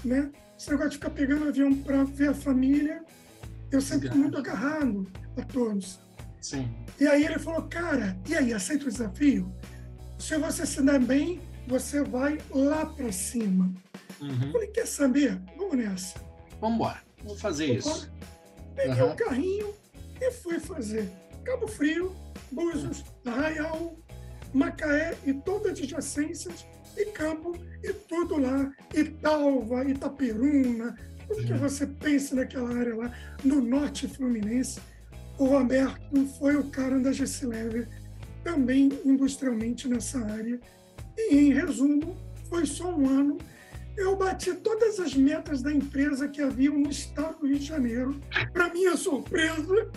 [0.02, 0.30] né?
[0.58, 3.04] Esse negócio de ficar pegando avião para ver a família,
[3.70, 6.00] eu sempre fui muito agarrado a todos.
[6.40, 6.72] Sim.
[6.98, 9.52] E aí ele falou, cara, e aí, aceita o desafio?
[10.18, 13.72] Se você se der bem, você vai lá para cima.
[14.20, 14.46] Uhum.
[14.46, 15.40] Eu falei, quer saber?
[15.56, 16.18] Vamos nessa.
[16.60, 17.02] Vamos embora.
[17.22, 18.10] Vamos fazer isso.
[18.74, 19.12] Peguei o uhum.
[19.12, 19.74] um carrinho
[20.20, 21.10] e fui fazer.
[21.44, 22.14] Cabo Frio,
[22.50, 23.96] Búzios, Arraial,
[24.54, 26.66] Macaé e todas as adjacências,
[26.96, 30.96] e Campo, e tudo lá, Italva, Itaperuna,
[31.28, 31.58] tudo que uhum.
[31.58, 33.12] você pensa naquela área lá,
[33.44, 34.80] no norte fluminense.
[35.38, 37.88] O Roberto foi o cara da GC Lever
[38.42, 40.58] também industrialmente nessa área.
[41.18, 42.16] E, em resumo,
[42.48, 43.38] foi só um ano.
[43.96, 48.20] Eu bati todas as metas da empresa que havia no estado do Rio de Janeiro.
[48.52, 49.90] Para minha surpresa,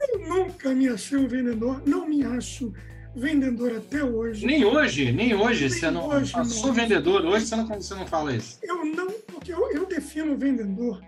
[0.00, 2.72] eu nunca me achei um vendedor, não me acho
[3.14, 4.46] vendedor até hoje.
[4.46, 5.68] Nem hoje, nem hoje.
[5.68, 6.44] Nem você não, hoje, não.
[6.44, 8.58] sou vendedor, hoje você não, você não fala isso.
[8.62, 11.00] Eu não, porque eu, eu defino vendedor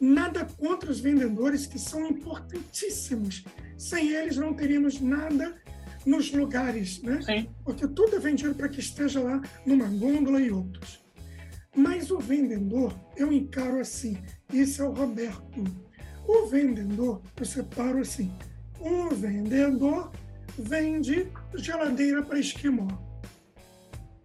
[0.00, 3.44] nada contra os vendedores, que são importantíssimos.
[3.76, 5.56] Sem eles não teríamos nada
[6.06, 7.20] nos lugares, né?
[7.22, 7.48] Sim.
[7.64, 11.00] Porque tudo é vendido para que esteja lá numa gôndola e outros.
[11.76, 14.16] Mas o vendedor, eu encaro assim,
[14.52, 15.64] isso é o Roberto.
[16.26, 18.32] O vendedor, eu separo assim,
[18.80, 20.10] o vendedor
[20.60, 22.88] vende geladeira para esquimó.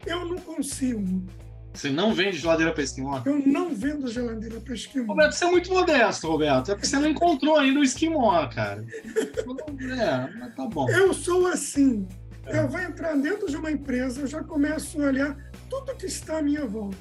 [0.06, 1.26] Eu não consigo
[1.74, 3.22] você não vende geladeira para esquimó?
[3.26, 5.14] Eu não vendo geladeira para esquimó.
[5.14, 6.72] Roberto, você é muito modesto, Roberto.
[6.72, 8.86] É porque você não encontrou ainda o esquimó, cara.
[8.86, 10.88] é, mas tá bom.
[10.90, 12.08] Eu sou assim.
[12.46, 12.60] É.
[12.60, 16.38] Eu vou entrar dentro de uma empresa, eu já começo a olhar tudo que está
[16.38, 16.98] à minha volta.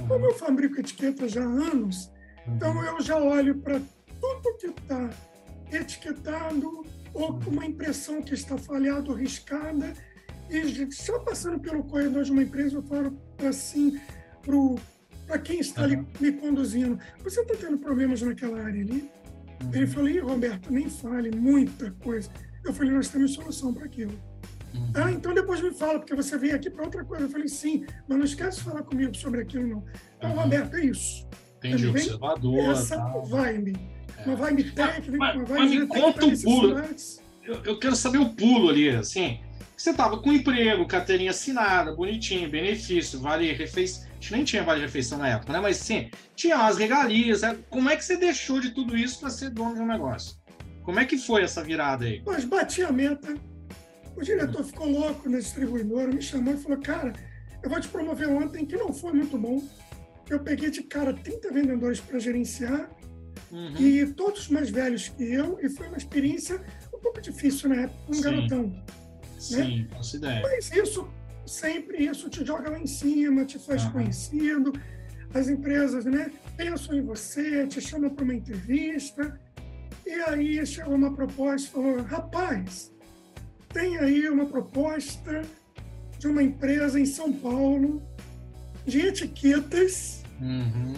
[0.00, 0.08] Uhum.
[0.08, 2.10] Como eu fabrico etiqueta já há anos,
[2.46, 2.56] uhum.
[2.56, 3.80] então eu já olho para
[4.20, 5.10] tudo que está
[5.70, 9.92] etiquetado ou uma impressão que está falhada ou riscada
[10.50, 13.16] e só passando pelo corredor de uma empresa, eu falo
[13.48, 14.00] assim
[15.26, 19.08] para quem está ali me conduzindo: Você está tendo problemas naquela área ali?
[19.62, 19.70] Uhum.
[19.72, 22.28] Ele falou: Roberto, nem fale, muita coisa.
[22.64, 24.12] Eu falei: Nós temos solução para aquilo.
[24.74, 24.92] Uhum.
[24.94, 27.24] Ah, então depois me fala, porque você veio aqui para outra coisa.
[27.24, 29.84] Eu falei: Sim, mas não esquece de falar comigo sobre aquilo, não.
[30.18, 30.42] Então, uhum.
[30.42, 31.28] Roberto, é isso.
[31.58, 32.58] Entendi, observador.
[32.70, 33.24] Essa tal.
[33.24, 33.76] vibe.
[34.26, 34.34] É.
[34.34, 36.82] Vibe técnica, mas, mas me conta o pulo.
[37.44, 39.40] Eu, eu quero saber o pulo ali, assim
[39.80, 44.04] você estava com emprego, carteirinha assinada, bonitinho, benefício, vale refeição.
[44.04, 45.60] A gente nem tinha vale refeição na época, né?
[45.60, 47.40] Mas sim, tinha as regalias.
[47.40, 47.56] Né?
[47.70, 50.36] Como é que você deixou de tudo isso para ser dono de um negócio?
[50.82, 52.22] Como é que foi essa virada aí?
[52.26, 53.34] Mas bati a meta.
[54.14, 57.14] O diretor ficou louco na distribuidora, me chamou e falou: Cara,
[57.62, 59.66] eu vou te promover ontem, que não foi muito bom.
[60.28, 62.90] Eu peguei de cara 30 vendedores para gerenciar
[63.50, 63.76] uhum.
[63.78, 66.60] e todos mais velhos que eu, e foi uma experiência
[66.94, 68.22] um pouco difícil na época, um Sim.
[68.22, 68.84] garotão.
[69.38, 69.88] Sim, né?
[69.92, 70.42] faço ideia.
[70.42, 71.08] Mas isso,
[71.46, 73.92] sempre isso te joga lá em cima, te faz uhum.
[73.92, 74.72] conhecido.
[75.32, 79.38] as empresas né, pensam em você, te chamam para uma entrevista,
[80.06, 82.92] e aí chegou uma proposta, falou, rapaz,
[83.72, 85.42] tem aí uma proposta
[86.18, 88.02] de uma empresa em São Paulo
[88.84, 90.94] de etiquetas, Uhum.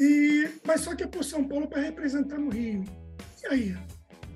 [0.00, 2.84] E, mas só que é por São Paulo para representar no Rio.
[3.42, 3.76] E aí?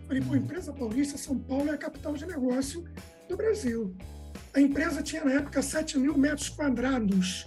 [0.07, 2.85] Falei, pô, empresa paulista, São Paulo é a capital de negócio
[3.27, 3.96] do Brasil.
[4.53, 7.46] A empresa tinha na época 7 mil metros quadrados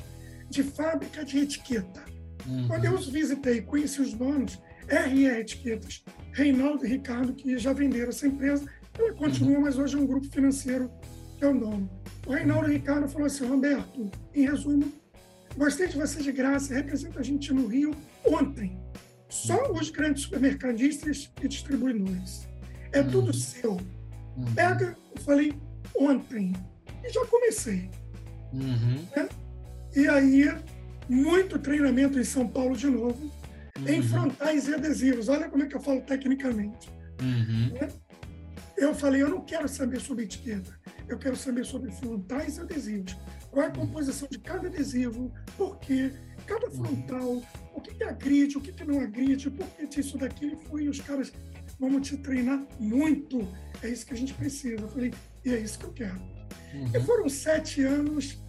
[0.50, 2.04] de fábrica de etiqueta.
[2.48, 2.68] Uhum.
[2.68, 8.10] Quando eu os visitei, conheci os donos, RR Etiquetas, Reinaldo e Ricardo, que já venderam
[8.10, 8.66] essa empresa,
[8.98, 10.90] ela continua, mas hoje é um grupo financeiro
[11.38, 11.90] que é o dono.
[12.26, 14.92] O Reinaldo e Ricardo falou assim, Roberto, em resumo,
[15.56, 17.92] gostei de você de graça, representa a gente no Rio
[18.28, 18.80] ontem.
[19.30, 22.48] Só os grandes supermercadistas e distribuidores.
[22.92, 23.12] É Uhum.
[23.12, 23.74] tudo seu.
[23.74, 24.54] Uhum.
[24.56, 25.54] Pega, eu falei
[26.00, 26.54] ontem.
[27.04, 27.90] E já comecei.
[28.54, 29.06] Uhum.
[29.96, 30.46] E aí,
[31.10, 33.32] muito treinamento em São Paulo de novo,
[33.86, 34.04] em Uhum.
[34.08, 35.28] frontais e adesivos.
[35.28, 36.90] Olha como é que eu falo tecnicamente.
[37.22, 37.74] Uhum.
[38.78, 43.18] Eu falei, eu não quero saber sobre etiqueta, eu quero saber sobre frontais e adesivos.
[43.50, 46.12] Qual é a composição de cada adesivo, por quê,
[46.48, 47.42] cada frontal,
[47.74, 50.54] o que, que agride, o que, que não agride, por que disso, daquilo.
[50.54, 51.32] E fui, e os caras,
[51.80, 53.48] vamos te treinar muito.
[53.84, 54.82] É isso que a gente precisa.
[54.82, 55.14] Eu falei,
[55.46, 56.20] e é isso que eu quero.
[56.74, 57.04] E Uhum.
[57.06, 58.40] foram sete anos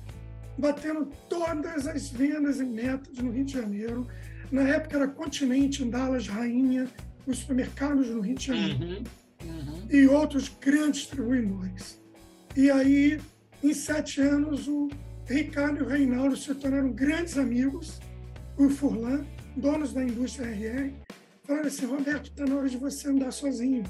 [0.58, 4.06] batendo todas as vendas e metas no Rio de Janeiro.
[4.50, 6.88] Na época era Continente, Dallas, Rainha,
[7.26, 9.04] os supermercados no Rio de Janeiro
[9.44, 9.50] Uhum.
[9.50, 9.86] Uhum.
[9.90, 12.00] e outros grandes distribuidores.
[12.56, 13.20] E aí,
[13.62, 14.88] em sete anos, o
[15.28, 18.00] Ricardo e o Reinaldo se tornaram grandes amigos.
[18.56, 19.24] O Furlan,
[19.56, 20.92] donos da indústria RR,
[21.44, 23.84] falaram assim: Roberto, está na hora de você andar sozinho.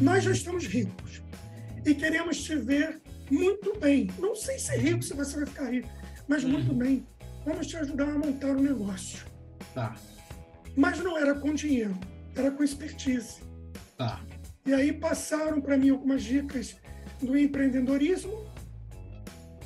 [0.00, 1.22] Nós já estamos ricos
[1.84, 4.08] e queremos te ver muito bem.
[4.18, 5.88] Não sei se é rico, se você vai ficar rico,
[6.28, 6.50] mas Uhum.
[6.52, 7.06] muito bem.
[7.44, 9.24] Vamos te ajudar a montar o negócio.
[9.74, 9.96] Tá,
[10.76, 11.96] Mas não era com dinheiro,
[12.36, 13.40] era com expertise.
[13.96, 14.20] tá.
[14.66, 16.76] E aí passaram para mim algumas dicas
[17.20, 18.46] do empreendedorismo,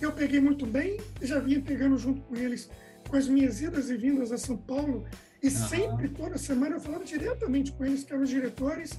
[0.04, 2.70] eu peguei muito bem, já vinha pegando junto com eles
[3.08, 5.06] com as minhas idas e vindas a São Paulo,
[5.42, 5.68] e Aham.
[5.68, 8.98] sempre, toda semana, eu falava diretamente com eles, que eram os diretores,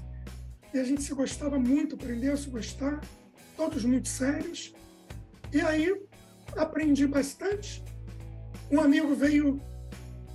[0.73, 3.01] e a gente se gostava muito, aprendeu a se gostar,
[3.57, 4.73] todos muito sérios.
[5.51, 6.01] E aí
[6.55, 7.83] aprendi bastante.
[8.71, 9.59] Um amigo veio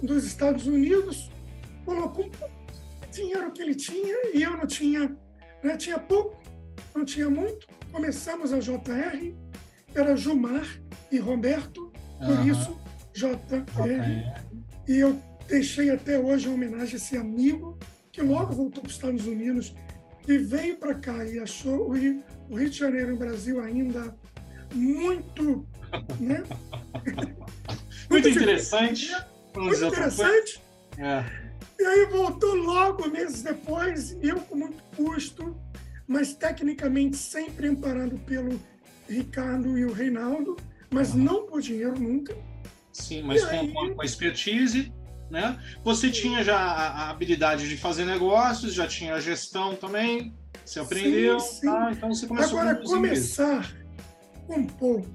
[0.02, 1.30] dos Estados Unidos,
[1.84, 5.16] colocou de dinheiro que ele tinha, e eu não tinha
[5.62, 5.76] né?
[5.76, 6.40] Tinha pouco,
[6.94, 7.66] não tinha muito.
[7.92, 9.34] Começamos a JR,
[9.94, 10.66] era Gilmar
[11.10, 12.46] e Roberto, por Aham.
[12.46, 12.80] isso
[13.12, 14.42] JR.
[14.88, 17.78] E eu deixei até hoje em homenagem a esse amigo,
[18.12, 19.74] que logo voltou para os Estados Unidos
[20.26, 23.60] e veio para cá e achou o Rio, o Rio de Janeiro e o Brasil
[23.60, 24.14] ainda
[24.74, 25.66] muito,
[26.20, 26.42] né?
[28.08, 29.12] Muito interessante.
[29.54, 30.60] Muito interessante.
[30.98, 31.24] É.
[31.78, 35.56] E aí voltou logo, meses depois, eu com muito custo,
[36.06, 38.60] mas tecnicamente sempre amparado pelo
[39.10, 40.56] Ricardo e o Reinaldo,
[40.90, 41.18] mas Aham.
[41.24, 42.36] não por dinheiro nunca.
[42.92, 43.72] Sim, mas com, aí?
[43.72, 44.92] com- com a expertise,
[45.30, 45.58] né?
[45.84, 51.38] Você tinha já a, habilidade de fazer negócios, já tinha a gestão também, você aprendeu,
[51.40, 51.66] sim.
[51.66, 51.90] tá?
[51.92, 53.72] Então você começou Agora, com começar
[54.46, 55.08] com pouco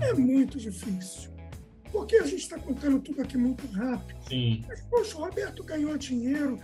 [0.00, 1.30] é muito difícil,
[1.90, 4.18] porque a gente está contando tudo aqui muito rápido.
[4.28, 4.64] Sim.
[4.68, 6.58] Mas, poxa, o Roberto ganhou dinheiro,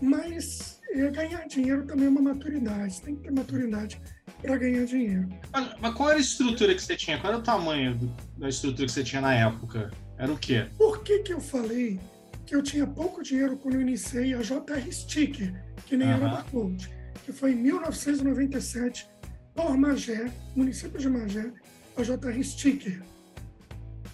[0.00, 4.00] mas eh, ganhar dinheiro também é uma maturidade, tem que ter maturidade
[4.42, 5.28] para ganhar dinheiro.
[5.52, 7.18] Mas, mas qual era a estrutura que você tinha?
[7.18, 9.90] Qual era o tamanho do- da estrutura que você tinha na época?
[10.18, 10.66] Era o quê?
[10.78, 11.98] Por que, que eu falei
[12.44, 15.52] que eu tinha pouco dinheiro quando eu iniciei a JR Sticker,
[15.86, 16.30] que nem era Aham.
[16.36, 16.90] barcode,
[17.24, 19.08] que foi em 1997,
[19.54, 21.50] por Magé, município de Magé,
[21.96, 23.02] a JR Sticker.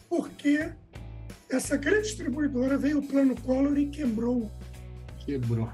[0.08, 0.70] Porque
[1.50, 4.50] essa grande distribuidora veio o plano Collor e quebrou.
[5.24, 5.70] Quebrou.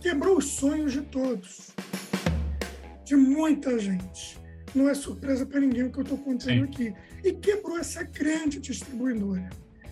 [0.00, 1.70] Quebrou os sonhos de todos.
[3.04, 4.38] De muita gente.
[4.74, 6.62] Não é surpresa para ninguém o que eu estou contando Sim.
[6.64, 6.94] aqui.
[7.22, 9.48] E quebrou essa grande distribuidora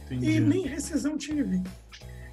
[0.06, 0.32] Entendi.
[0.32, 1.62] e nem rescisão tive.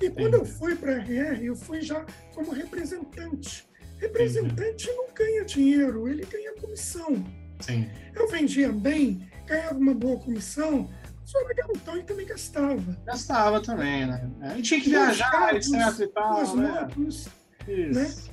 [0.02, 3.68] E quando eu fui para a RR, eu fui já como representante.
[4.00, 7.24] Representante não ganha dinheiro, ele ganha comissão.
[7.60, 7.90] Sim.
[8.16, 10.90] Eu vendia bem, ganhava uma boa comissão,
[11.26, 12.98] só era garotão e também gastava.
[13.06, 14.32] Gastava também, né?
[14.42, 16.82] A gente tinha que viajar, etc e tal, né?
[16.82, 17.28] motos,
[17.68, 18.32] Isso.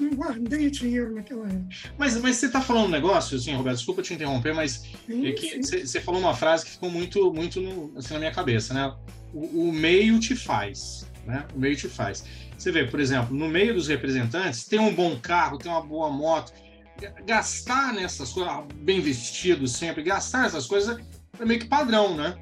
[0.00, 1.66] Não guardei dinheiro naquela época.
[1.98, 5.32] Mas, mas você está falando um negócio, assim, Roberto, desculpa te interromper, mas é
[5.62, 8.94] você você falou uma frase que ficou muito, muito no- assim, na minha cabeça, né?
[9.32, 11.46] O, o meio te faz, né?
[11.54, 12.24] O meio te faz.
[12.58, 16.10] Você vê, por exemplo, no meio dos representantes, tem um bom carro, tem uma boa
[16.10, 16.52] moto,
[17.00, 20.98] Ga- gastar nessas coisas, ah, bem vestido sempre, gastar essas coisas
[21.38, 22.36] é meio que padrão, né?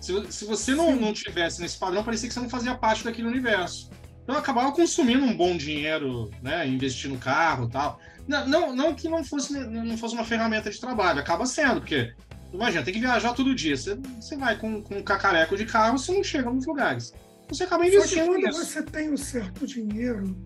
[0.00, 3.26] Se, se você não, não tivesse nesse padrão, parecia que você não fazia parte daquele
[3.26, 3.90] universo.
[4.26, 6.66] Então eu acabava consumindo um bom dinheiro, né?
[6.66, 8.00] Investir no carro e tal.
[8.26, 12.12] Não, não, não que não fosse, não fosse uma ferramenta de trabalho, acaba sendo, porque
[12.52, 13.76] imagina, tem que viajar todo dia.
[13.76, 17.14] Você, você vai com, com um cacareco de carro, você não chega nos lugares.
[17.48, 18.64] Você acaba investindo Só que quando nisso.
[18.64, 20.36] você tem um certo dinheiro,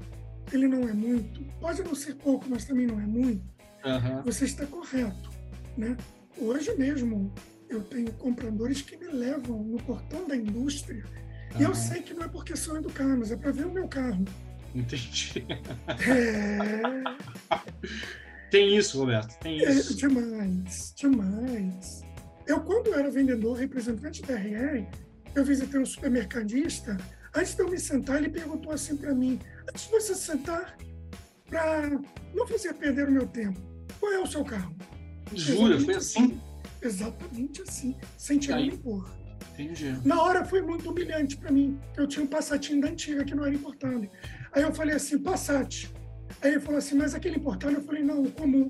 [0.52, 3.42] ele não é muito, pode não ser pouco, mas também não é muito,
[3.82, 4.20] Aham.
[4.26, 5.30] você está correto,
[5.74, 5.96] né?
[6.36, 7.32] Hoje mesmo
[7.70, 11.02] eu tenho compradores que me levam no portão da indústria
[11.58, 14.24] e eu sei que não é porque são educados, é para ver o meu carro.
[14.74, 15.46] Entendi.
[16.08, 16.92] É,
[18.50, 19.96] Tem isso, Roberto, tem é isso.
[19.96, 22.02] demais, demais.
[22.46, 24.84] Eu, quando era vendedor, representante da RR,
[25.36, 26.96] eu visitei um supermercadista.
[27.32, 30.76] Antes de eu me sentar, ele perguntou assim para mim: antes de você sentar,
[31.48, 31.90] para
[32.34, 33.60] não fazer perder o meu tempo,
[34.00, 34.74] qual é o seu carro?
[35.32, 36.40] Jura, foi Exatamente assim?
[36.82, 39.08] Exatamente assim, sem tirar nem pôr.
[39.62, 39.96] Entendi.
[40.04, 43.44] Na hora foi muito humilhante para mim, eu tinha um Passatinho da antiga que não
[43.44, 44.08] era importado.
[44.52, 45.90] Aí eu falei assim, Passat.
[46.42, 47.74] Aí ele falou assim, mas aquele importado?
[47.74, 48.68] Eu falei, não, o comum.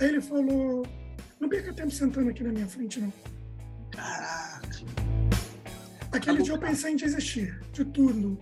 [0.00, 0.84] Aí ele falou,
[1.40, 3.12] não perca tempo sentando aqui na minha frente, não.
[3.90, 4.68] Caraca.
[6.12, 8.38] Aquele Tá dia eu pensei em desistir de tudo.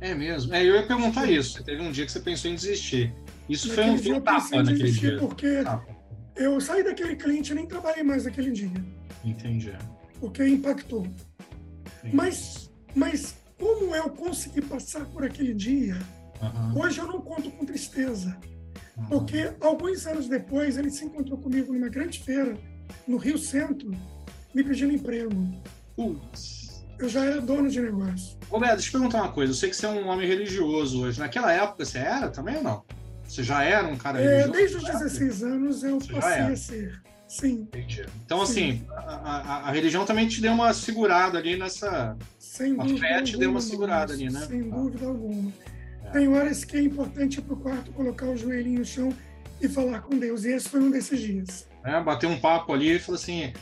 [0.00, 0.54] É mesmo.
[0.54, 1.62] É, eu ia perguntar isso.
[1.62, 3.14] Teve um dia que você pensou em desistir.
[3.48, 5.18] Isso foi um, Naquele foi dia um eu pensei tapa naquele desistir dia.
[5.18, 5.96] porque Tapa.
[6.36, 8.70] eu saí daquele cliente e nem trabalhei mais naquele dia,
[9.24, 9.72] Entendi.
[10.20, 11.06] Porque impactou.
[12.12, 15.96] Mas, mas como eu consegui passar por aquele dia,
[16.42, 18.36] Aham, hoje eu não conto com tristeza.
[18.98, 19.06] aham.
[19.08, 22.56] Porque alguns anos depois ele se encontrou comigo numa grande feira
[23.06, 23.90] no Rio Centro,
[24.54, 25.34] me pedindo emprego.
[25.96, 26.84] Putz.
[26.98, 28.36] Eu já era dono de negócio.
[28.50, 29.52] Roberto, deixa eu perguntar uma coisa.
[29.52, 31.18] Eu sei que você é um homem religioso hoje.
[31.18, 32.84] Naquela época você era também ou não?
[33.26, 34.52] Você já era um cara É, religioso?
[34.52, 35.18] desde os naquela época?
[35.18, 37.02] 16 anos eu Você passei a ser.
[37.30, 38.04] Sim, Entendi.
[38.26, 38.52] Então, Sim.
[38.52, 39.02] assim, a,
[39.62, 42.16] a- a religião também te deu uma segurada ali nessa.
[42.40, 43.38] sem A fé te alguma.
[43.38, 44.40] deu uma segurada ali, né?
[44.48, 44.76] Sem Tá.
[44.76, 45.52] dúvida alguma.
[46.06, 46.10] É.
[46.10, 49.14] Tem horas que é importante ir para o quarto, colocar o joelhinho no chão
[49.60, 50.44] e falar com Deus.
[50.44, 51.68] E esse foi um desses dias.
[51.84, 53.52] Né, bater um papo ali e falar assim.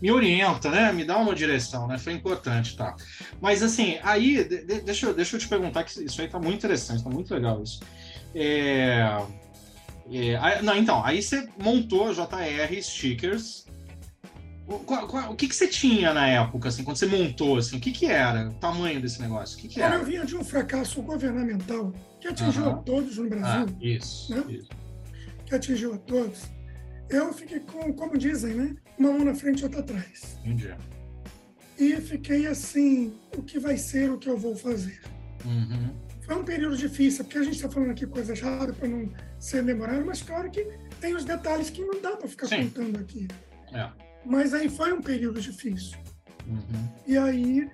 [0.00, 0.92] Me orienta, né?
[0.92, 1.98] Me dá uma direção, né?
[1.98, 2.94] Foi importante, tá?
[3.40, 6.38] Mas assim, aí, de- de- deixa, eu, deixa eu te perguntar, que isso aí tá
[6.38, 7.80] muito interessante, tá muito legal isso.
[8.32, 9.04] É,
[10.16, 13.66] é, não, então, aí você montou a JR Stickers.
[14.66, 17.76] O, qual- qual- o que, que você tinha na época, assim, quando você montou, assim,
[17.78, 19.56] o que, que era o tamanho desse negócio?
[19.58, 20.04] O que, que Como eu era?
[20.04, 22.72] vinha de um fracasso governamental que atingiu Aham.
[22.74, 23.28] a todos no Ah,
[23.64, 24.44] Brasil, isso, Né?
[24.52, 24.68] isso.
[25.46, 26.42] que atingiu a todos,
[27.08, 28.76] eu fiquei com, como dizem, né?
[28.98, 30.36] Uma mão na frente e outra atrás.
[30.44, 30.74] Entendi.
[31.78, 35.00] E fiquei assim, o que vai ser, o que eu vou fazer.
[35.46, 35.94] Uhum.
[36.26, 39.62] Foi um período difícil, porque a gente está falando aqui coisas raras para não ser
[39.64, 40.64] demorado, mas claro que
[41.00, 42.64] tem os detalhes que não dá para ficar Sim.
[42.70, 43.28] contando aqui.
[43.72, 43.90] É.
[44.24, 45.96] Mas aí foi um período difícil.
[46.46, 46.88] Uhum.
[47.06, 47.70] E aí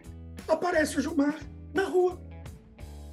[0.48, 1.36] aparece o Gilmar
[1.72, 2.20] na rua.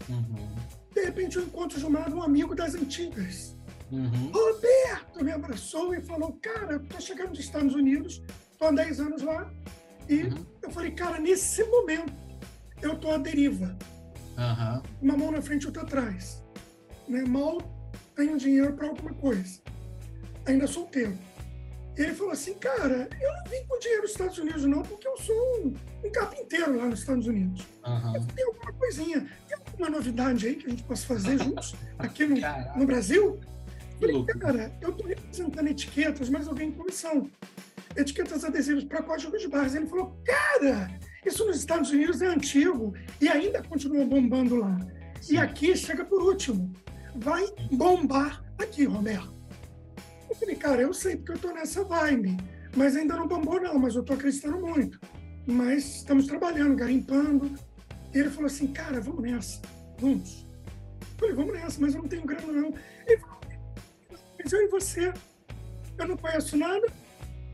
[0.09, 0.55] Uhum.
[0.93, 3.55] De repente eu encontro o Gilmar, um amigo das antigas.
[3.91, 4.31] Uhum.
[4.33, 8.21] Roberto me abraçou e falou: Cara, eu tô chegando dos Estados Unidos,
[8.57, 9.51] tô há 10 anos lá.
[10.09, 10.45] E Uhum.
[10.63, 12.13] eu falei: Cara, nesse momento
[12.81, 13.77] eu tô à deriva.
[15.01, 16.43] Uma mão na frente e outra atrás.
[17.07, 17.23] Né?
[17.23, 17.59] Mal
[18.21, 19.59] tenho dinheiro para alguma coisa.
[20.45, 21.17] Ainda solteiro.
[21.97, 25.07] E ele falou assim: Cara, eu não vim com dinheiro dos Estados Unidos, não, porque
[25.07, 25.73] eu sou um,
[26.05, 27.65] um carpinteiro lá nos Estados Unidos.
[27.83, 28.13] Aham.
[28.35, 32.35] Tem alguma coisinha, tem alguma novidade aí que a gente possa fazer juntos aqui no,
[32.77, 33.39] no Brasil?
[33.99, 37.29] Falei, cara, eu estou representando etiquetas, mas eu ganho comissão.
[37.95, 39.75] Etiquetas adesivas para código de barras.
[39.75, 40.89] Ele falou, cara,
[41.23, 44.75] isso nos Estados Unidos é antigo e ainda continua bombando lá.
[45.19, 45.35] Sim.
[45.35, 46.73] E aqui chega por último.
[47.15, 49.33] Vai bombar aqui, Roberto.
[50.29, 52.37] Eu falei, cara, eu sei porque eu estou nessa vibe,
[52.75, 54.99] mas ainda não bombou não, mas eu estou acreditando muito.
[55.45, 57.53] Mas estamos trabalhando, garimpando.
[58.13, 59.61] E ele falou assim, cara, vamos nessa,
[59.99, 60.45] vamos.
[61.01, 62.73] Eu falei, vamos nessa, mas eu não tenho grana não.
[63.07, 63.37] Ele falou,
[64.41, 65.13] mas eu e você,
[65.97, 66.87] eu não conheço nada,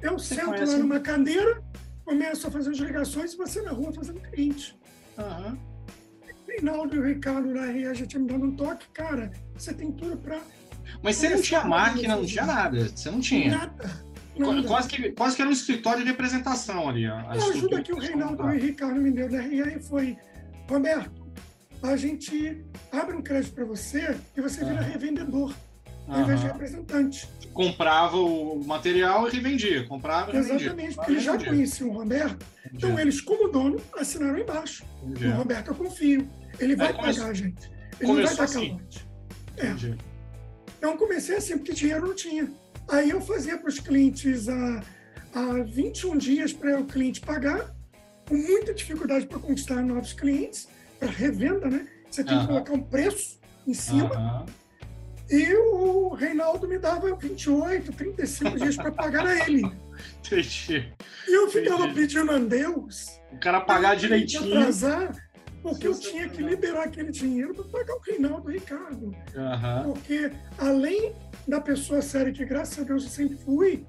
[0.01, 1.61] eu Você sento conhece- lá numa cadeira,
[2.05, 4.77] começo a fazer as ligações e você na rua fazendo cliente.
[5.17, 5.57] Aham.
[6.47, 9.91] Reinaldo e o Ricardo da RA já tinham me dado um toque, cara, você tem
[9.91, 10.39] tudo para
[11.01, 12.89] Mas você não tinha máquina, não tinha nada.
[12.89, 13.57] Você não tinha.
[13.57, 14.07] nada.
[14.37, 14.67] Nada.
[14.67, 17.05] Quase que, quase que era um escritório de representação ali.
[17.05, 20.15] A, a ajuda que o Reinaldo e o Ricardo me deu da RA foi,
[20.69, 21.27] Roberto,
[21.81, 24.89] a gente abre um crédito para você e você vira Aham.
[24.89, 25.53] revendedor,
[26.07, 26.53] ao invés de Aham.
[26.53, 27.29] representante.
[27.53, 29.85] Comprava o material e revendia.
[29.87, 30.55] Comprava e revendia.
[30.67, 34.85] Exatamente, porque eles já conheciam o Roberto, então Entendi, eles, como dono, assinaram embaixo.
[35.03, 36.29] entendi, No Roberto eu confio.
[36.59, 37.69] Ele vai começou- pagar a gente.
[37.99, 38.67] Ele não vai começou dar assim.
[38.69, 39.07] calote.
[39.57, 39.97] É.
[40.77, 42.51] Então comecei assim, porque dinheiro não tinha.
[42.89, 44.83] Aí eu fazia para os clientes a,
[45.33, 47.75] a 21 dias para o cliente pagar
[48.27, 50.67] com muita dificuldade para conquistar novos clientes,
[50.99, 51.87] para revenda, né?
[52.09, 54.45] Você tem que colocar um preço em cima.
[55.29, 59.69] E o Reinaldo me dava 28, 35 dias para pagar a ele.
[60.19, 60.93] Entendi.
[61.27, 62.01] E eu ficava Entendi.
[62.01, 63.19] pedindo a Deus.
[63.31, 64.57] O cara pagar direitinho.
[64.57, 65.15] Atrasar,
[65.61, 69.05] porque eu tinha que liberar aquele dinheiro para pagar o Reinaldo Ricardo.
[69.07, 69.93] Uhum.
[69.93, 71.13] Porque além
[71.47, 73.85] da pessoa séria, que graças a Deus eu sempre fui,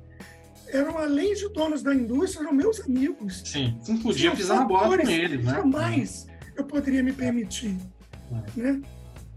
[0.69, 3.43] eram além de donos da indústria, eram meus amigos.
[3.45, 5.53] Sim, não podia pisar na bola com eles, né?
[5.53, 6.27] Jamais
[6.57, 7.77] eu poderia me permitir.
[8.57, 8.61] É.
[8.61, 8.83] Né?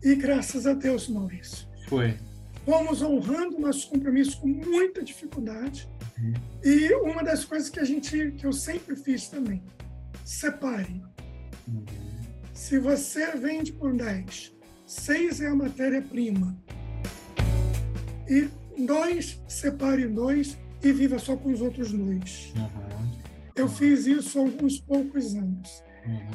[0.03, 1.70] E graças a Deus, Maurício.
[1.91, 2.17] Foi.
[2.63, 5.89] Fomos honrando nossos compromissos com muita dificuldade.
[6.17, 6.33] Uhum.
[6.63, 9.61] E uma das coisas que a gente, que eu sempre fiz também,
[10.23, 11.03] separe.
[11.67, 11.83] Uhum.
[12.53, 14.53] Se você vende por 10,
[14.85, 16.57] 6 é a matéria-prima.
[18.29, 18.47] E
[18.85, 22.53] dois, separe em dois e viva só com os outros dois.
[22.55, 23.11] Uhum.
[23.53, 25.83] Eu fiz isso há alguns poucos anos.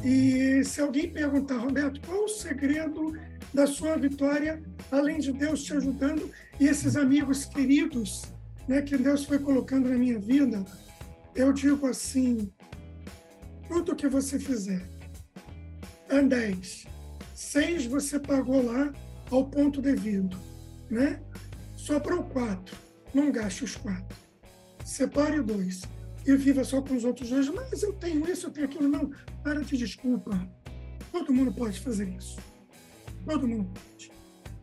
[0.05, 3.15] E se alguém perguntar, Roberto, qual o segredo
[3.57, 6.31] da sua vitória, além de Deus te ajudando
[6.61, 8.25] e esses amigos queridos
[8.69, 10.63] né, que Deus foi colocando na minha vida,
[11.35, 12.53] eu digo assim:
[13.67, 14.87] tudo que você fizer,
[16.11, 16.87] é 10,
[17.35, 18.93] 6 você pagou lá
[19.31, 20.37] ao ponto devido,
[20.91, 21.19] né?
[21.77, 22.77] Sobrou 4,
[23.15, 24.05] não gaste os 4.
[24.85, 25.81] Separe dois
[26.27, 27.49] e viva só com os outros dois.
[27.49, 28.89] Mas eu tenho isso, eu tenho aquilo.
[28.89, 29.11] Não,
[29.43, 30.47] para de desculpa.
[31.11, 32.37] Todo mundo pode fazer isso.
[33.27, 34.11] Todo mundo pode.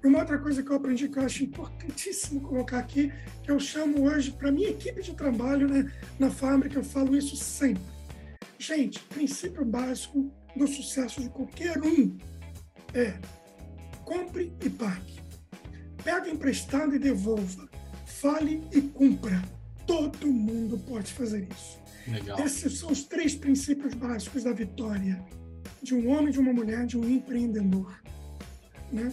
[0.03, 3.11] E uma outra coisa que eu aprendi que eu acho importantíssimo colocar aqui,
[3.43, 7.35] que eu chamo hoje para minha equipe de trabalho né, na fábrica, eu falo isso
[7.35, 7.83] sempre.
[8.57, 12.17] Gente, princípio básico do sucesso de qualquer um
[12.93, 13.13] é
[14.03, 15.19] compre e pague.
[16.03, 17.69] Pega emprestado e devolva.
[18.05, 19.41] Fale e cumpra.
[19.87, 21.79] Todo mundo pode fazer isso.
[22.07, 22.39] Legal.
[22.39, 25.23] Esses são os três princípios básicos da vitória
[25.81, 28.01] de um homem, de uma mulher, de um empreendedor.
[28.93, 29.11] Né?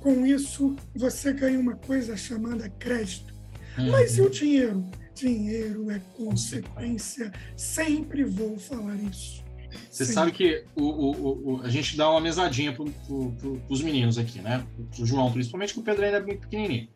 [0.00, 3.32] Com isso, você ganha uma coisa chamada crédito.
[3.78, 3.90] Uhum.
[3.90, 4.86] Mas e o dinheiro?
[5.14, 7.32] Dinheiro é consequência.
[7.56, 9.42] Sempre vou falar isso.
[9.90, 14.18] Você sabe que o, o, o, a gente dá uma mesadinha para pro, os meninos
[14.18, 14.64] aqui, né?
[14.98, 16.88] O João, principalmente, que o Pedro ainda é bem pequenininho.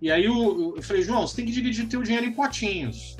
[0.00, 3.16] E aí eu, eu falei, João, você tem que dividir teu dinheiro em potinhos.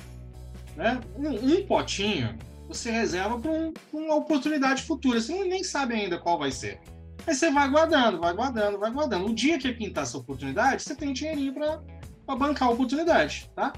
[0.76, 1.00] Né?
[1.16, 2.36] Um, um potinho
[2.68, 5.20] você reserva para um, uma oportunidade futura.
[5.20, 6.78] Você nem sabe ainda qual vai ser.
[7.26, 9.26] Aí você vai guardando, vai guardando, vai guardando.
[9.26, 13.72] O dia que pintar essa oportunidade, você tem dinheirinho para bancar a oportunidade, tá?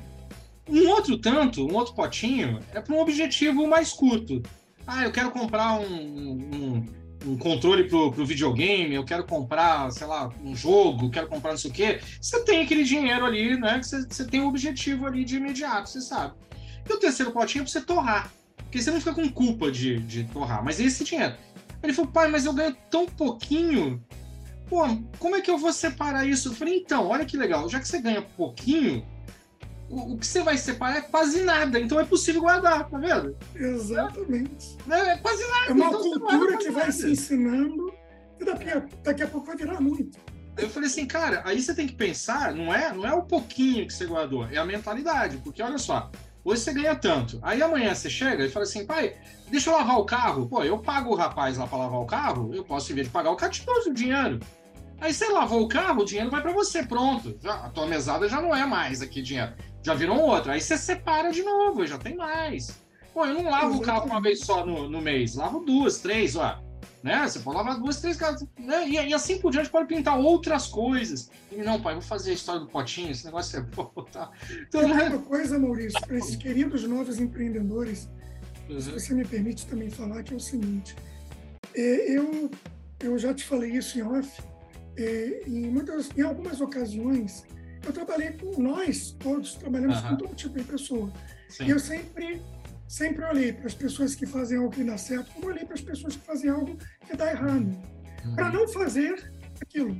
[0.69, 4.43] Um outro tanto, um outro potinho, é para um objetivo mais curto.
[4.85, 6.87] Ah, eu quero comprar um, um,
[7.25, 11.59] um controle pro, pro videogame, eu quero comprar, sei lá, um jogo, quero comprar não
[11.59, 13.79] sei o quê, você tem aquele dinheiro ali, né?
[13.79, 16.35] Que você, você tem um objetivo ali de imediato, você sabe.
[16.89, 18.33] E o terceiro potinho é pra você torrar.
[18.57, 21.35] Porque você não fica com culpa de, de torrar, mas esse dinheiro.
[21.83, 24.03] Ele falou, pai, mas eu ganho tão pouquinho.
[24.69, 24.83] Pô,
[25.19, 26.49] como é que eu vou separar isso?
[26.49, 29.07] Eu falei, então, olha que legal, já que você ganha pouquinho,
[29.89, 33.37] o, o, que você vai separar é quase nada, então é possível guardar, tá vendo?
[33.55, 34.77] Exatamente.
[34.91, 35.67] É, é quase nada.
[35.69, 36.93] É uma então cultura que vai nada.
[36.93, 37.95] se ensinando
[38.41, 40.19] e daqui a, daqui a pouco vai virar muito.
[40.57, 43.87] Eu falei assim, cara, aí você tem que pensar, não é, não é o pouquinho
[43.87, 46.11] que você guardou, é a mentalidade, porque olha só,
[46.47, 49.17] hoje você ganha tanto, aí amanhã você chega e fala assim, pai,
[49.51, 52.55] deixa eu lavar o carro, pô, eu pago o rapaz lá para lavar o carro,
[52.55, 54.41] eu posso, em vez de pagar o carro, te o dinheiro.
[54.99, 57.37] Aí você lavou o carro, o dinheiro vai para você, pronto.
[57.43, 59.53] Já, a tua mesada já não é mais aqui dinheiro
[59.87, 60.51] já virou outro.
[60.51, 62.77] Aí você separa de novo, já tem mais.
[63.15, 66.35] Pô, eu não lavo o carro uma vez só no, no mês, lavo duas, três,
[66.37, 66.61] ó.
[67.07, 67.29] Né?
[67.29, 68.49] Você pode lavar duas, três casas.
[68.59, 68.89] Né?
[68.89, 71.31] E, e, assim por diante pode pintar outras coisas.
[71.53, 73.93] E não, pai, vou fazer a história do potinho, esse negócio é bom.
[74.11, 74.33] Tá?
[74.51, 75.09] Então, Tem né?
[75.09, 78.09] uma coisa, Maurício, para esses queridos novos empreendedores,
[78.69, 78.81] uhum.
[78.81, 80.97] se você me permite também falar, que é o seguinte.
[81.75, 82.51] É, eu,
[83.01, 84.43] eu já te falei isso em off.
[84.97, 87.45] É, em, muitas, em algumas ocasiões,
[87.87, 91.13] eu trabalhei com nós todos trabalhamos com todo tipo de pessoa
[91.49, 91.67] Sim.
[91.67, 92.43] e eu sempre
[92.89, 95.81] sempre olhei para as pessoas que fazem algo que dá certo como olhei para as
[95.81, 96.77] pessoas que fazem algo
[97.07, 97.67] que dá errado
[98.25, 98.35] uhum.
[98.35, 99.97] para não fazer aquilo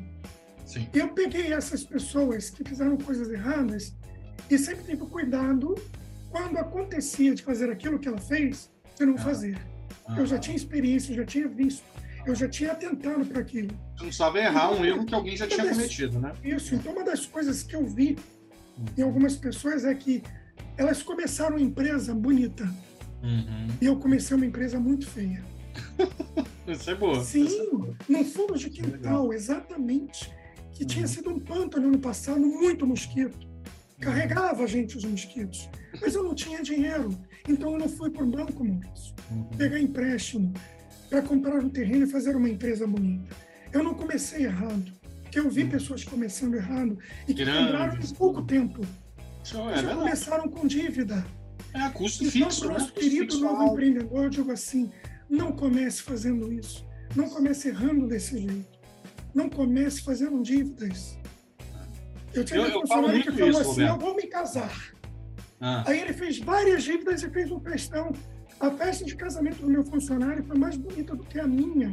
[0.65, 0.89] Sim.
[0.93, 3.95] eu peguei essas pessoas que fizeram coisas erradas
[4.51, 5.75] e sempre tive cuidado
[6.31, 9.59] quando acontecia de fazer aquilo que ela fez de não fazer
[10.17, 11.85] eu já tinha experiência já tinha visto
[12.27, 13.71] eu já tinha atentado para aquilo.
[13.97, 16.33] Você não sabe errar um erro que alguém já tinha das, cometido, né?
[16.43, 16.75] Isso.
[16.75, 18.19] Então, uma das coisas que eu vi
[18.99, 20.23] em algumas pessoas é que
[20.77, 22.65] elas começaram uma empresa bonita.
[23.23, 23.69] Uhum.
[23.81, 25.45] E eu comecei uma empresa muito feia.
[26.67, 27.25] Isso é boa.
[27.25, 27.49] Sim,
[28.09, 30.33] é no fundo de quintal, exatamente.
[30.73, 30.89] Que uhum.
[30.89, 33.47] tinha sido um pântano no passado, muito mosquito.
[34.01, 35.69] carregava a gente os mosquitos.
[36.01, 37.17] Mas eu não tinha dinheiro,
[37.49, 39.45] então eu não fui para o banco, Maurício, uhum.
[39.57, 40.53] pegar empréstimo
[41.09, 43.35] para comprar um terreno e fazer uma empresa bonita.
[43.73, 45.71] Eu não comecei errado, porque eu vi uhum.
[45.71, 48.83] pessoas começando errado e que quebraram em pouco tempo.
[49.55, 51.25] É já começaram com dívida.
[51.73, 52.61] É, custo então, fixo.
[52.61, 52.93] Para o nosso né?
[52.93, 53.73] querido novo alto.
[53.75, 54.91] empreendedor, eu digo assim:
[55.29, 56.87] não comece fazendo isso.
[57.15, 58.79] Não comece errando desse jeito.
[59.35, 61.19] Não comece fazendo dívidas.
[62.35, 63.93] Eu tinha eu, um funcionário que falou isso, assim: Roberto.
[63.93, 64.95] eu vou me casar.
[65.61, 65.85] Ah.
[65.87, 68.13] Aí ele fez várias dívidas e fez um festão.
[68.59, 71.93] A festa de casamento do meu funcionário foi mais bonita do que a minha.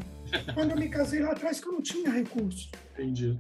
[0.53, 2.71] quando eu me casei lá atrás, que eu não tinha recursos.
[2.93, 3.37] Entendi.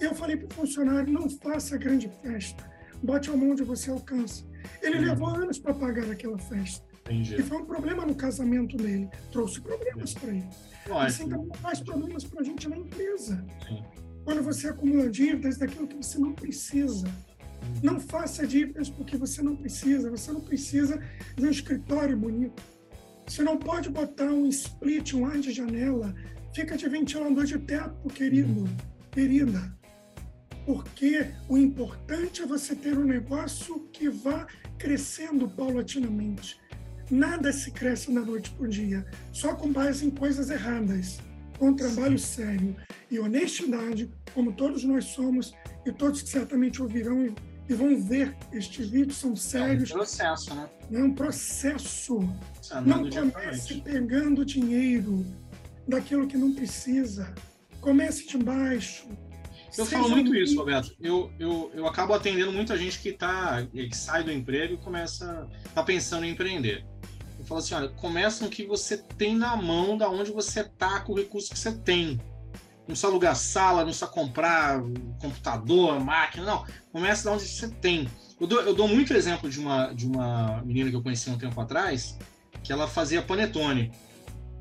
[0.00, 2.73] Eu falei para o funcionário: não faça grande festa.
[3.02, 4.44] Bote a mão onde você alcança.
[4.82, 6.84] Ele levou anos para pagar aquela festa.
[7.04, 7.38] Entendi.
[7.38, 9.08] E foi um problema no casamento dele.
[9.30, 10.48] Trouxe problemas para ele.
[10.86, 11.00] Lógico.
[11.00, 13.44] Assim também faz problemas para a gente na empresa.
[13.68, 13.82] Sim.
[14.24, 17.06] Quando você acumula dívidas daquilo que você não precisa.
[17.06, 17.80] Uhum.
[17.82, 20.10] Não faça dívidas porque você não precisa.
[20.10, 20.98] Você não precisa
[21.36, 22.62] de um escritório bonito.
[23.26, 26.14] Você não pode botar um split, um ar de janela.
[26.54, 28.76] Fica de ventilador de teto, querido, uhum.
[29.10, 29.76] querida.
[30.64, 34.46] Porque o importante é você ter um negócio que vá
[34.78, 36.58] crescendo paulatinamente.
[37.10, 41.18] Nada se cresce da noite para o dia, só com base em coisas erradas,
[41.58, 42.74] com trabalho sério
[43.10, 45.54] e honestidade, como todos nós somos,
[45.84, 47.34] e todos que certamente ouvirão
[47.68, 49.90] e vão ver estes vídeos são sérios.
[49.90, 50.68] É um processo, né?
[50.92, 52.20] É um processo.
[52.84, 55.24] Não comece pegando dinheiro
[55.86, 57.34] daquilo que não precisa.
[57.80, 59.06] Comece de baixo.
[59.76, 60.94] Eu falo muito isso, Roberto.
[61.00, 65.48] Eu, eu, eu acabo atendendo muita gente que, tá, que sai do emprego e começa
[65.74, 66.84] tá pensando em empreender.
[67.38, 70.64] Eu falo assim, olha, começa com o que você tem na mão, da onde você
[70.64, 72.20] tá com o recurso que você tem.
[72.80, 74.80] Não precisa alugar sala, não precisa comprar
[75.20, 76.64] computador, máquina, não.
[76.92, 78.08] Começa da onde você tem.
[78.40, 81.38] Eu dou, eu dou muito exemplo de uma, de uma menina que eu conheci um
[81.38, 82.18] tempo atrás,
[82.62, 83.90] que ela fazia panetone.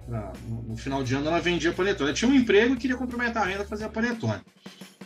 [0.05, 2.09] Pra, no, no, final de ano ela vendia panetone.
[2.09, 4.41] Ela tinha um emprego e queria complementar a renda, fazia panetone.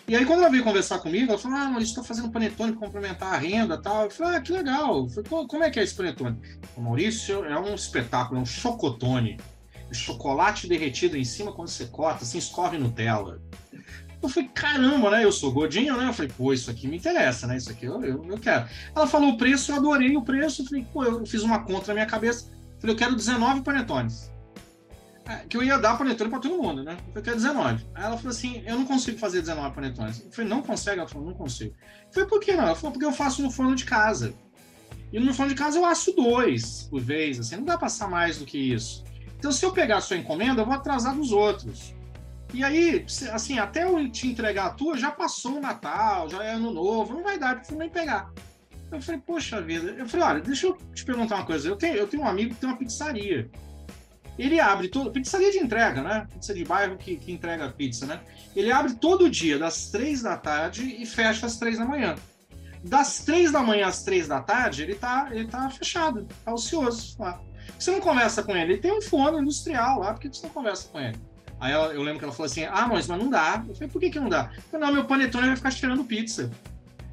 [0.09, 2.79] E aí, quando ela veio conversar comigo, ela falou: Ah, Maurício, estou fazendo panetone para
[2.79, 4.05] complementar a renda e tal.
[4.05, 5.09] Eu falei: Ah, que legal.
[5.09, 6.39] Falei, Como é que é esse panetone?
[6.77, 9.37] O Maurício é um espetáculo, é um chocotone.
[9.91, 13.41] chocolate derretido em cima quando você corta, assim, escorre Nutella.
[14.21, 15.23] Eu falei, caramba, né?
[15.23, 16.07] Eu sou gordinho, né?
[16.07, 17.57] Eu falei, pô, isso aqui me interessa, né?
[17.57, 18.67] Isso aqui eu, eu, eu quero.
[18.95, 20.61] Ela falou o preço, eu adorei o preço.
[20.61, 22.49] Eu falei, pô, eu fiz uma conta na minha cabeça.
[22.49, 24.31] Eu falei, eu quero 19 panetones.
[25.27, 26.97] É, que eu ia dar panetone para todo mundo, né?
[27.13, 27.85] Eu quero 19.
[27.93, 30.23] Aí ela falou assim: eu não consigo fazer 19 panetones.
[30.23, 30.99] Eu falei: não consegue?
[30.99, 31.75] Ela falou: não consigo.
[32.07, 32.63] Eu falei: por que não?
[32.63, 34.33] Ela falou: porque eu faço no forno de casa.
[35.11, 38.09] E no forno de casa eu asso dois por vez, assim, não dá pra passar
[38.09, 39.03] mais do que isso.
[39.37, 41.93] Então, se eu pegar a sua encomenda, eu vou atrasar dos outros.
[42.53, 46.53] E aí, assim, até eu te entregar a tua, já passou o Natal, já é
[46.53, 48.31] ano novo, não vai dar pra você nem pegar.
[48.91, 49.91] Eu falei, poxa vida.
[49.91, 51.67] Eu falei, olha, deixa eu te perguntar uma coisa.
[51.67, 53.49] Eu tenho, eu tenho um amigo que tem uma pizzaria.
[54.37, 55.11] Ele abre todo.
[55.11, 56.27] Pizzaria de entrega, né?
[56.31, 58.19] Pizza de bairro que, que entrega pizza, né?
[58.55, 62.15] Ele abre todo dia, das três da tarde e fecha às três da manhã.
[62.83, 67.15] Das três da manhã às três da tarde, ele tá, ele tá fechado, tá ocioso
[67.19, 67.41] lá.
[67.77, 70.53] Você não conversa com ele, ele tem um fone industrial lá, por que você não
[70.53, 71.17] conversa com ele?
[71.59, 73.63] Aí eu, eu lembro que ela falou assim: Ah, mas, mas não dá.
[73.67, 74.51] Eu falei, por que, que não dá?
[74.55, 76.51] Eu falei, não, meu panetone vai ficar cheirando pizza.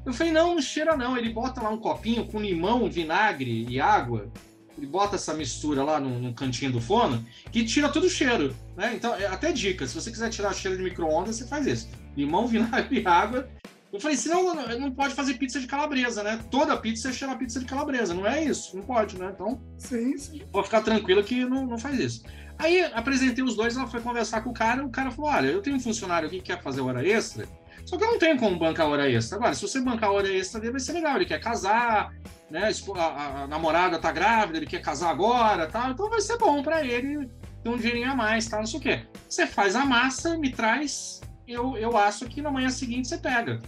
[0.05, 1.17] Eu falei, não, não cheira não.
[1.17, 4.31] Ele bota lá um copinho com limão, vinagre e água
[4.77, 8.55] ele bota essa mistura lá no, no, cantinho do forno que tira todo o cheiro,
[8.75, 8.93] né?
[8.95, 11.89] Então, é até dica, se você quiser tirar o cheiro de micro-ondas, você faz isso.
[12.15, 13.47] Limão, vinagre e água.
[13.93, 16.39] Eu falei, senão não pode fazer pizza de calabresa, né?
[16.51, 18.75] Toda pizza cheira pizza de calabresa, não é isso?
[18.75, 19.31] Não pode, né?
[19.33, 20.41] Então, sim, sim.
[20.51, 22.23] pode ficar tranquilo que não, não faz isso.
[22.57, 25.61] Aí, apresentei os dois, ela foi conversar com o cara, o cara falou, olha, eu
[25.61, 27.47] tenho um funcionário aqui que quer fazer hora extra,
[27.85, 29.37] só que eu não tenho como bancar hora extra.
[29.37, 31.15] Agora, se você bancar hora extra dele, vai ser legal.
[31.15, 32.13] Ele quer casar,
[32.49, 32.69] né?
[32.95, 35.91] A, a, a namorada tá grávida, ele quer casar agora, tal.
[35.91, 37.29] Então vai ser bom para ele
[37.63, 39.01] ter um dinheirinho a mais, tal, não sei o quê.
[39.27, 43.61] Você faz a massa, me traz, eu, eu acho que na manhã seguinte você pega.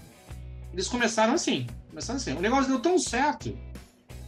[0.72, 2.34] Eles começaram assim, começaram assim.
[2.34, 3.58] O negócio deu tão certo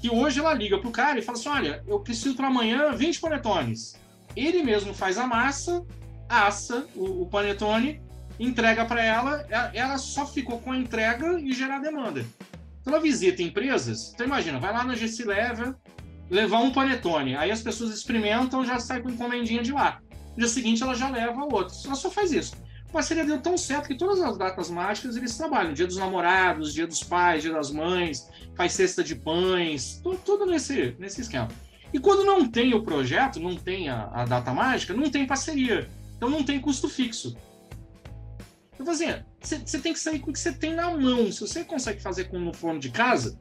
[0.01, 3.19] que hoje ela liga pro cara e fala assim: olha, eu preciso para amanhã 20
[3.19, 3.99] panetones.
[4.35, 5.85] Ele mesmo faz a massa,
[6.27, 8.01] assa o, o panetone
[8.39, 12.25] entrega para ela, ela só ficou com a entrega e gerar demanda.
[12.81, 15.77] Então ela visita empresas, então imagina, vai lá na GC Leva,
[16.29, 19.99] levar um panetone, aí as pessoas experimentam, já sai com encomendinha de lá.
[20.31, 21.75] No dia seguinte ela já leva outro.
[21.85, 22.55] Ela só faz isso.
[22.87, 25.73] A parceria deu tão certo que todas as datas mágicas eles trabalham.
[25.73, 30.45] Dia dos namorados, dia dos pais, dia das mães, faz cesta de pães, tudo, tudo
[30.45, 31.49] nesse, nesse esquema.
[31.93, 35.89] E quando não tem o projeto, não tem a, a data mágica, não tem parceria.
[36.15, 37.35] Então não tem custo fixo.
[38.79, 39.09] Eu falei
[39.41, 41.29] assim, você tem que sair com o que você tem na mão.
[41.33, 43.37] Se você consegue fazer com no forno de casa,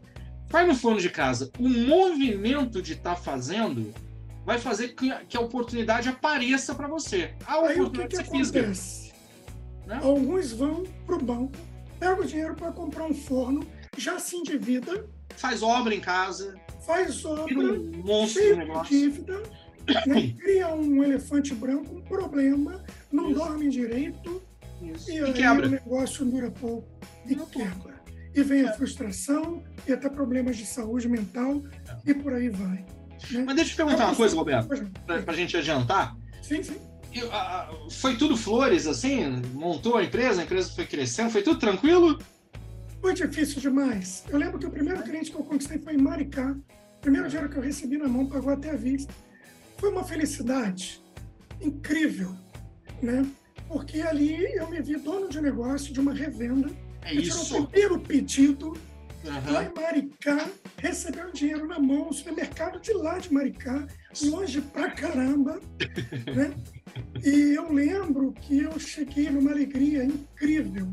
[0.48, 1.48] faz no forno de casa.
[1.60, 3.94] O movimento de estar tá fazendo
[4.44, 7.34] vai fazer que, que, a oportunidade apareça para você.
[7.46, 9.12] A Aí o que, que acontece?
[9.86, 10.00] Né?
[10.02, 11.52] Alguns vão para o banco,
[12.00, 13.64] pegam o dinheiro para comprar um forno,
[13.96, 15.06] já se endivida.
[15.36, 16.56] Faz obra em casa.
[16.84, 18.42] Faz obra, um monstro
[18.88, 19.40] dívida,
[20.04, 20.34] né?
[20.40, 22.82] cria um elefante branco, um problema,
[23.12, 23.38] não Isso.
[23.38, 24.42] dorme direito,
[24.82, 25.10] Isso.
[25.10, 25.66] e, e aí quebra.
[25.66, 26.88] o negócio dura pouco
[27.26, 27.98] e não quebra.
[28.34, 31.62] E vem a frustração e até problemas de saúde mental
[32.06, 32.10] é.
[32.10, 32.84] e por aí vai.
[33.30, 33.42] Né?
[33.44, 34.68] Mas deixa eu te perguntar uma coisa, Roberto,
[35.06, 36.16] para a gente adiantar.
[36.42, 36.76] Sim, sim.
[37.12, 39.42] Eu, a, foi tudo flores, assim?
[39.54, 42.18] Montou a empresa, a empresa foi crescendo, foi tudo tranquilo?
[43.00, 44.24] Foi difícil demais.
[44.28, 46.56] Eu lembro que o primeiro cliente que eu conquistei foi em Maricá.
[46.96, 49.12] O primeiro dinheiro que eu recebi na mão pagou até a vista.
[49.78, 51.02] Foi uma felicidade
[51.60, 52.34] incrível,
[53.02, 53.24] né?
[53.68, 56.70] Porque ali eu me vi dono de negócio de uma revenda.
[57.02, 57.58] É eu isso.
[57.58, 58.68] o primeiro pedido
[59.24, 59.52] uhum.
[59.52, 60.48] lá em Maricá,
[60.78, 63.86] recebeu dinheiro na mão, o supermercado de lá de Maricá,
[64.24, 65.60] longe pra caramba,
[66.34, 66.54] né?
[67.24, 70.88] E eu lembro que eu cheguei numa alegria incrível.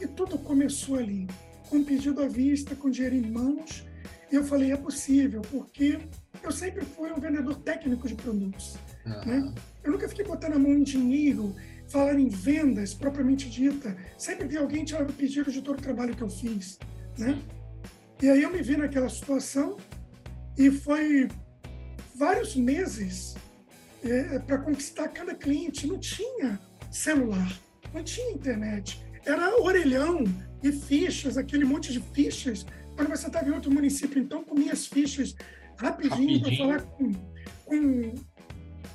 [0.00, 1.26] E tudo começou ali,
[1.68, 3.84] com um pedido à vista, com dinheiro em mãos.
[4.30, 5.98] E eu falei, é possível, porque
[6.42, 8.76] eu sempre fui um vendedor técnico de produtos.
[9.04, 9.24] Uhum.
[9.24, 9.54] Né?
[9.84, 11.54] Eu nunca fiquei botando a mão em dinheiro,
[11.92, 13.94] falar em vendas propriamente dita.
[14.16, 16.78] Sempre vi alguém tirar o pedido de todo o trabalho que eu fiz.
[17.18, 17.38] Né?
[18.20, 19.76] E aí eu me vi naquela situação
[20.56, 21.28] e foi
[22.14, 23.34] vários meses
[24.02, 25.86] é, para conquistar cada cliente.
[25.86, 26.58] Não tinha
[26.90, 27.52] celular,
[27.92, 29.04] não tinha internet.
[29.24, 30.24] Era orelhão
[30.62, 32.64] e fichas, aquele monte de fichas.
[32.96, 35.34] Quando você estava em outro município, então comia as fichas
[35.76, 36.42] rapidinho, rapidinho.
[36.42, 37.12] para falar com,
[37.64, 38.14] com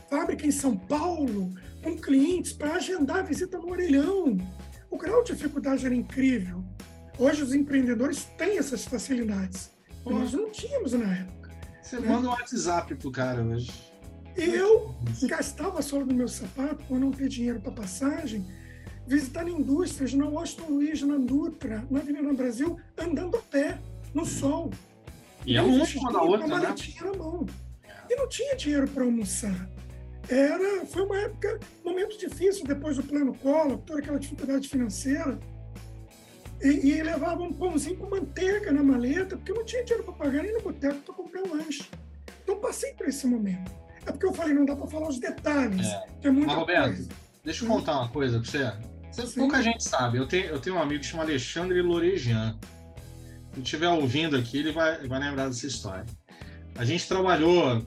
[0.09, 1.53] fábrica em São Paulo,
[1.87, 4.37] com clientes, para agendar a visita no orelhão.
[4.89, 6.63] O grau de dificuldade era incrível.
[7.17, 9.71] Hoje os empreendedores têm essas facilidades.
[10.03, 10.11] Pô.
[10.11, 11.51] Nós não tínhamos na época.
[11.81, 12.09] Você né?
[12.09, 13.71] manda um WhatsApp pro cara hoje.
[14.35, 18.45] Eu gastava a sola do meu sapato por não ter dinheiro para passagem,
[19.07, 23.79] visitando indústrias na Washington Luiz, na Dutra, na Avenida Brasil, andando a pé,
[24.13, 24.69] no sol.
[25.45, 26.75] E é longe uma da outra, né?
[27.01, 27.45] na mão.
[28.09, 29.69] E não tinha dinheiro para almoçar.
[30.29, 35.39] Era, foi uma época, momento difícil depois do plano Collor, toda aquela dificuldade financeira.
[36.61, 40.13] E, e levava um pãozinho com manteiga na maleta, porque eu não tinha dinheiro para
[40.13, 41.87] pagar nem no boteco para comprar um lanche.
[42.43, 43.71] Então passei por esse momento.
[44.05, 45.85] É porque eu falei, não dá para falar os detalhes.
[45.85, 46.07] É.
[46.23, 47.09] é muita Mas, Roberto, coisa.
[47.43, 48.73] deixa eu contar uma coisa para você.
[49.11, 50.17] você pouca gente sabe.
[50.17, 52.57] Eu tenho, eu tenho um amigo que chama Alexandre Lorejan.
[53.53, 56.05] Se estiver ouvindo aqui, ele vai, vai lembrar dessa história.
[56.75, 57.83] A gente trabalhou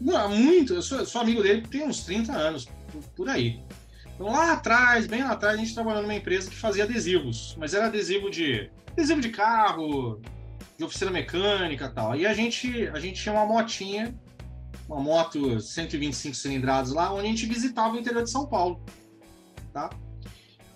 [0.00, 3.62] muito, eu sou, sou amigo dele tem uns 30 anos, por, por aí.
[4.14, 7.74] Então, lá atrás, bem lá atrás, a gente trabalhou numa empresa que fazia adesivos, mas
[7.74, 10.20] era adesivo de adesivo de carro,
[10.76, 12.16] de oficina mecânica tal.
[12.16, 14.14] E a gente, a gente tinha uma motinha,
[14.88, 18.82] uma moto 125 cilindradas lá, onde a gente visitava o interior de São Paulo,
[19.72, 19.90] tá?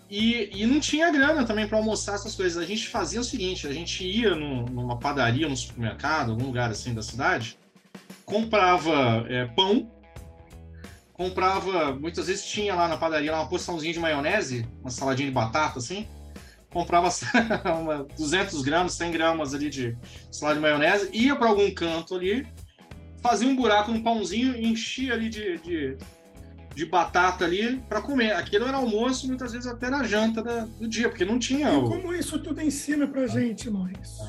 [0.09, 2.63] E, e não tinha grana também para almoçar essas coisas.
[2.63, 6.71] A gente fazia o seguinte: a gente ia no, numa padaria, no supermercado, algum lugar
[6.71, 7.59] assim da cidade,
[8.25, 9.91] comprava é, pão
[11.15, 15.79] comprava, muitas vezes tinha lá na padaria uma porçãozinha de maionese, uma saladinha de batata,
[15.79, 16.07] assim,
[16.71, 17.09] comprava
[17.81, 19.97] uma 200 gramas, 100 gramas ali de
[20.31, 22.47] salada de maionese, ia para algum canto ali,
[23.23, 25.97] fazia um buraco no pãozinho e enchia ali de, de,
[26.75, 28.33] de batata ali para comer.
[28.33, 31.73] Aquilo era almoço, muitas vezes até na janta da, do dia, porque não tinha.
[31.73, 34.29] E como isso tudo ensina pra gente, Maurício?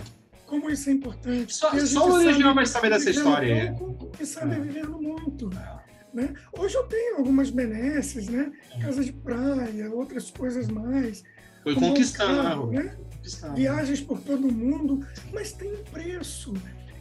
[0.55, 1.53] Como isso é importante.
[1.53, 4.21] Só, só o Legião vai saber dessa história aí.
[4.21, 4.59] E sabe é.
[4.59, 5.49] vivendo muito.
[5.53, 5.85] É.
[6.13, 6.33] Né?
[6.57, 8.53] Hoje eu tenho algumas benesses, né?
[8.81, 11.23] Casa de praia, outras coisas mais.
[11.61, 12.95] Foi conquistando, carro, né?
[13.15, 13.55] Conquistando.
[13.55, 16.53] Viagens por todo o mundo, mas tem um preço.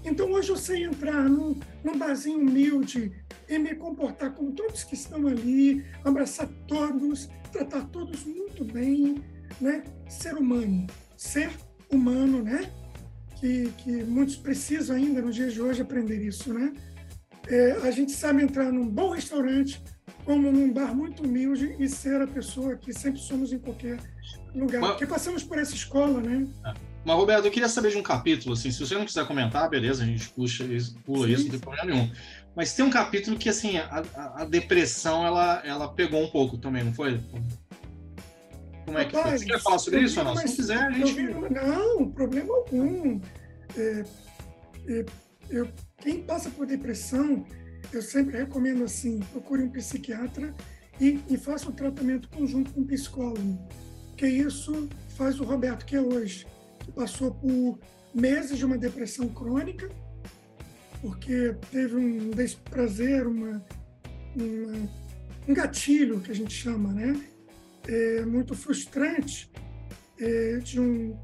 [0.04, 3.12] Então hoje eu sei entrar num, num barzinho humilde
[3.48, 9.22] e me comportar como todos que estão ali, abraçar todos, tratar todos muito bem,
[9.60, 9.84] né?
[10.08, 11.50] Ser humano, ser
[11.88, 12.68] humano, né?
[13.40, 16.72] Que, que muitos precisam ainda nos dias de hoje aprender isso, né?
[17.48, 19.82] é, a gente sabe entrar num bom restaurante,
[20.24, 23.98] como num bar muito humilde e ser a pessoa que sempre somos em qualquer
[24.54, 24.80] lugar.
[24.80, 26.46] Mas, Porque passamos por essa escola, né?
[26.64, 26.72] É.
[27.04, 30.02] Mas, Roberto, eu queria saber de um capítulo, assim, se você não quiser comentar, beleza,
[30.02, 30.64] a gente puxa,
[31.04, 31.32] pula Sim.
[31.34, 32.10] isso, não tem problema nenhum.
[32.56, 36.56] Mas tem um capítulo que, assim, a, a, a depressão, ela, ela pegou um pouco
[36.56, 37.20] também, não foi?
[38.84, 39.40] Como é que Rapaz?
[39.40, 40.36] Você quer falar sobre isso ou não?
[40.36, 41.22] Se não quiser, a gente...
[41.22, 43.20] Não, problema algum.
[43.76, 44.04] É,
[44.88, 45.04] é,
[45.50, 45.68] eu
[46.04, 47.46] quem passa por depressão,
[47.90, 50.54] eu sempre recomendo assim, procure um psiquiatra
[51.00, 53.58] e, e faça o um tratamento conjunto com um psicólogo.
[54.16, 56.46] que isso faz o Roberto que é hoje,
[56.80, 57.78] que passou por
[58.14, 59.88] meses de uma depressão crônica,
[61.00, 63.64] porque teve um desprazer, uma,
[64.36, 64.90] uma,
[65.48, 67.18] um gatilho que a gente chama, né?
[67.86, 69.50] É, muito frustrante
[70.18, 71.18] é, de um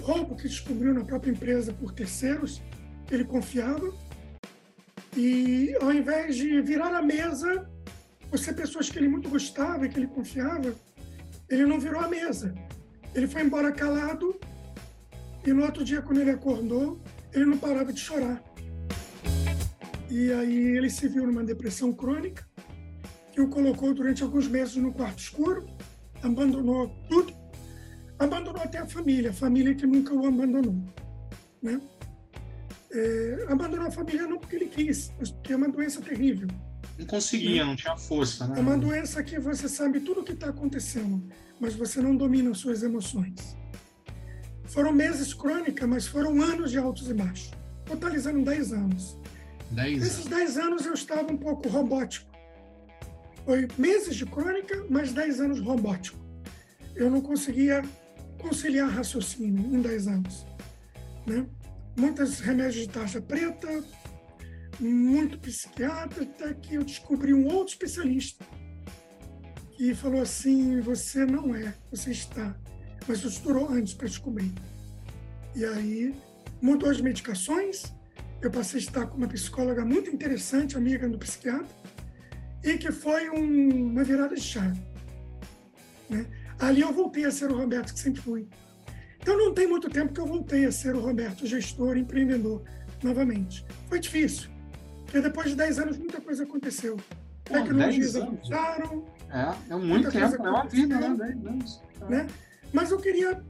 [0.00, 2.62] roubo que descobriu na própria empresa por terceiros,
[3.06, 3.92] que ele confiava.
[5.16, 7.68] E ao invés de virar a mesa,
[8.30, 10.74] por ser pessoas que ele muito gostava e que ele confiava,
[11.48, 12.54] ele não virou a mesa.
[13.14, 14.38] Ele foi embora calado
[15.46, 16.98] e no outro dia, quando ele acordou,
[17.32, 18.42] ele não parava de chorar.
[20.10, 22.48] E aí ele se viu numa depressão crônica,
[23.30, 25.66] que o colocou durante alguns meses no quarto escuro,
[26.26, 27.32] abandonou tudo,
[28.18, 30.76] abandonou até a família, a família que nunca o abandonou.
[31.62, 31.80] Né?
[32.92, 36.48] É, abandonou a família não porque ele quis, mas porque é uma doença terrível.
[36.98, 37.70] Não conseguia, né?
[37.70, 38.46] não tinha força.
[38.46, 38.58] Né?
[38.58, 41.22] É uma doença que você sabe tudo o que está acontecendo,
[41.60, 43.56] mas você não domina as suas emoções.
[44.66, 47.50] Foram meses crônica, mas foram anos de altos e baixos,
[47.84, 49.18] totalizando 10 anos.
[49.70, 52.33] 10 Nesses 10 anos eu estava um pouco robótico.
[53.44, 56.18] Foi meses de crônica, mas 10 anos robótico.
[56.94, 57.82] Eu não conseguia
[58.38, 60.46] conciliar raciocínio em 10 anos.
[61.26, 61.46] Né?
[61.96, 63.84] Muitos remédios de taxa preta,
[64.80, 68.44] muito psiquiatra, até que eu descobri um outro especialista
[69.76, 72.56] que falou assim: você não é, você está
[73.06, 74.52] mas estourou antes para descobrir.
[75.54, 76.14] E aí
[76.60, 77.92] mudou as medicações,
[78.40, 81.66] eu passei a estar com uma psicóloga muito interessante, amiga do psiquiatra,
[82.64, 84.80] e que foi um, uma virada de chave.
[86.08, 86.26] Né?
[86.58, 88.48] Ali eu voltei a ser o Roberto que sempre fui.
[89.20, 92.62] Então não tem muito tempo que eu voltei a ser o Roberto, gestor, empreendedor,
[93.02, 93.64] novamente.
[93.88, 94.50] Foi difícil,
[95.04, 96.96] porque depois de 10 anos muita coisa aconteceu.
[97.44, 99.04] Tecnologias avançaram.
[99.30, 101.14] É, é muito tempo, é uma vida, né?
[101.16, 101.82] 10 anos.
[102.08, 102.26] Né?
[102.72, 103.42] Mas eu queria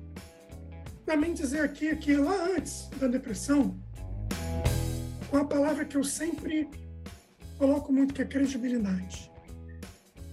[1.06, 3.78] também dizer aqui que lá antes da depressão,
[5.30, 6.68] com a palavra que eu sempre
[7.58, 9.30] coloco muito, que é credibilidade.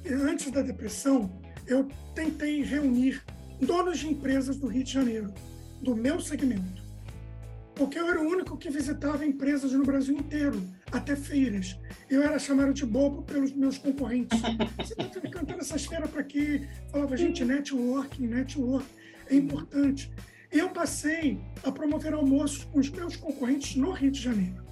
[0.04, 3.24] E antes da depressão, eu tentei reunir
[3.60, 5.34] donos de empresas do Rio de Janeiro,
[5.82, 6.82] do meu segmento.
[7.76, 10.62] Porque eu era o único que visitava empresas no Brasil inteiro,
[10.92, 11.78] até feiras.
[12.10, 14.40] Eu era chamado de bobo pelos meus concorrentes.
[14.78, 16.68] Você está cantando essas feiras para quê?
[16.92, 18.86] Falava, gente, networking, network
[19.30, 20.12] é importante.
[20.52, 24.64] Eu passei a promover almoços com os meus concorrentes no Rio de Janeiro,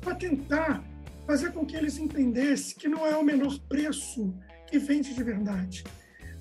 [0.00, 0.84] para tentar
[1.26, 4.34] fazer com que eles entendessem que não é o menor preço
[4.66, 5.84] que vende de verdade,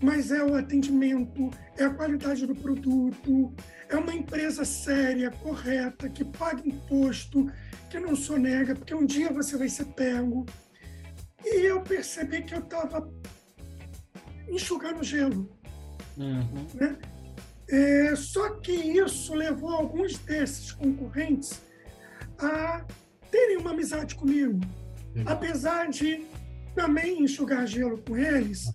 [0.01, 3.53] mas é o atendimento, é a qualidade do produto,
[3.89, 7.49] é uma empresa séria, correta, que paga imposto,
[7.89, 10.45] que não sonega, porque um dia você vai ser pego.
[11.45, 13.09] E eu percebi que eu estava
[14.49, 15.49] enxugando gelo.
[16.17, 16.67] Uhum.
[16.73, 16.97] Né?
[17.69, 21.61] É, só que isso levou alguns desses concorrentes
[22.37, 22.85] a
[23.33, 24.59] terem uma amizade comigo.
[25.25, 26.25] Apesar de
[26.75, 28.71] também enxugar gelo com eles,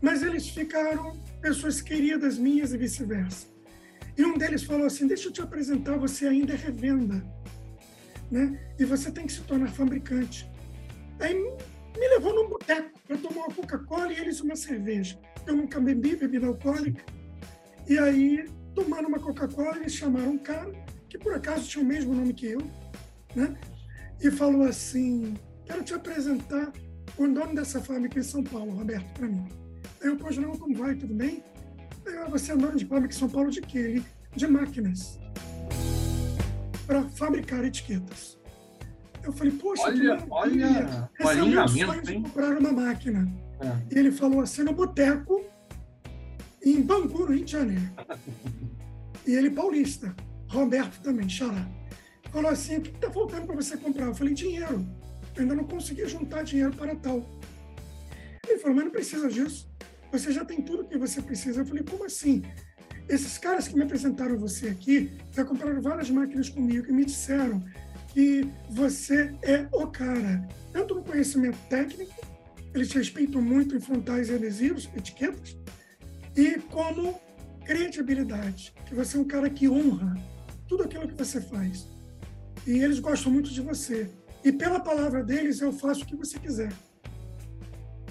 [0.00, 3.46] mas eles ficaram pessoas queridas minhas e vice-versa.
[4.16, 7.18] E um deles falou assim: Deixa eu te apresentar, você ainda é revenda
[8.30, 8.58] né?
[8.78, 10.48] E você tem que se tornar fabricante.
[11.18, 15.18] Aí me levou num boteco para tomar uma Coca-Cola e eles uma cerveja.
[15.46, 17.04] Eu nunca bebi bebida alcoólica.
[17.88, 20.70] E aí, tomando uma Coca-Cola, eles chamaram um cara,
[21.08, 22.60] que por acaso tinha o mesmo nome que eu,
[23.34, 23.58] né?
[24.22, 26.72] E falou assim: Quero te apresentar
[27.16, 29.48] o dono dessa fábrica em São Paulo, Roberto, para mim.
[30.02, 30.94] Aí eu, pois não, como vai?
[30.94, 31.42] Tudo bem?
[32.06, 33.78] Aí, ah, você é dono de fábrica em São Paulo de quê?
[33.78, 34.04] Ele,
[34.34, 35.18] de máquinas
[36.90, 38.36] para fabricar etiquetas.
[39.22, 43.32] Eu falei, poxa, olha, que olha, Esse é o meu sonho de comprar uma máquina.
[43.60, 43.94] É.
[43.94, 45.40] E ele falou assim, no boteco,
[46.64, 47.88] em Bangu, no Rio de Janeiro.
[49.24, 50.12] e ele paulista,
[50.48, 51.64] Roberto também, xará.
[52.32, 54.06] Falou assim, o que está faltando para você comprar?
[54.06, 54.86] Eu falei, dinheiro.
[55.34, 57.24] Eu ainda não consegui juntar dinheiro para tal.
[58.48, 59.68] Ele falou, mas não precisa disso.
[60.12, 61.60] Você já tem tudo que você precisa.
[61.60, 62.42] Eu falei, como assim?
[63.08, 67.64] Esses caras que me apresentaram você aqui já compraram várias máquinas comigo e me disseram
[68.12, 72.14] que você é o cara, tanto no conhecimento técnico,
[72.72, 75.56] eles te respeitam muito em frontais e adesivos, etiquetas,
[76.36, 77.20] e como
[77.64, 80.14] credibilidade, que você é um cara que honra
[80.68, 81.89] tudo aquilo que você faz.
[82.66, 84.10] E eles gostam muito de você.
[84.44, 86.72] E pela palavra deles, eu faço o que você quiser.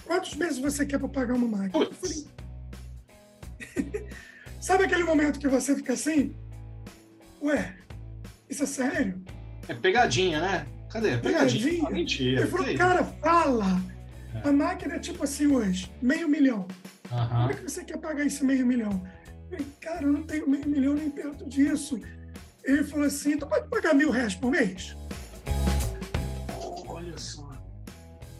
[0.06, 1.90] Quantos meses você quer para pagar uma máquina?
[1.92, 2.26] Falei,
[4.60, 6.36] Sabe aquele momento que você fica assim?
[7.42, 7.76] Ué,
[8.50, 9.22] isso é sério?
[9.68, 10.68] É pegadinha, né?
[10.92, 11.18] Cadê?
[11.18, 11.64] Pegadinha.
[11.64, 11.88] pegadinha.
[11.88, 12.42] Ah, mentira.
[12.42, 13.82] Ele falou, cara, fala.
[14.36, 14.48] É.
[14.48, 16.68] A máquina é tipo assim hoje, meio milhão.
[17.12, 17.28] Uhum.
[17.28, 19.02] Como é que você quer pagar esse meio milhão?
[19.50, 22.00] Falei, cara, eu não tenho meio milhão nem perto disso.
[22.70, 24.96] Ele falou assim, tu pode pagar mil reais por mês?
[26.88, 27.50] Olha só.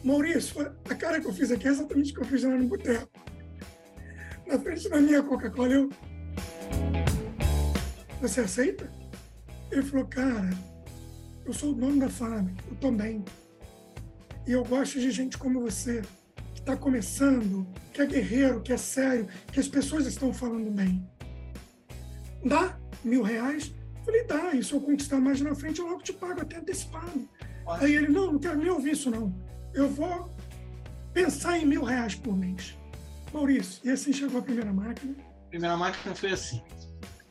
[0.04, 2.68] Maurício, a cara que eu fiz aqui é exatamente o que eu fiz lá no
[2.68, 3.10] boteco.
[4.46, 5.90] Na frente da minha Coca-Cola, eu...
[8.20, 8.88] Você aceita?
[9.68, 10.50] Ele falou, cara,
[11.44, 13.24] eu sou o dono da fábrica, eu tô bem.
[14.46, 16.02] E eu gosto de gente como você,
[16.54, 21.04] que está começando, que é guerreiro, que é sério, que as pessoas estão falando bem.
[22.44, 23.74] Dá mil reais?
[24.00, 26.56] Eu falei, dá, e se eu conquistar mais na frente, eu logo te pago até
[26.56, 27.28] antecipado.
[27.64, 27.84] Nossa.
[27.84, 29.34] Aí ele, não, não quero nem ouvir isso não.
[29.74, 30.30] Eu vou
[31.12, 32.76] pensar em mil reais por mês.
[33.32, 35.14] Maurício, e assim chegou a primeira máquina?
[35.46, 36.62] A primeira máquina foi assim.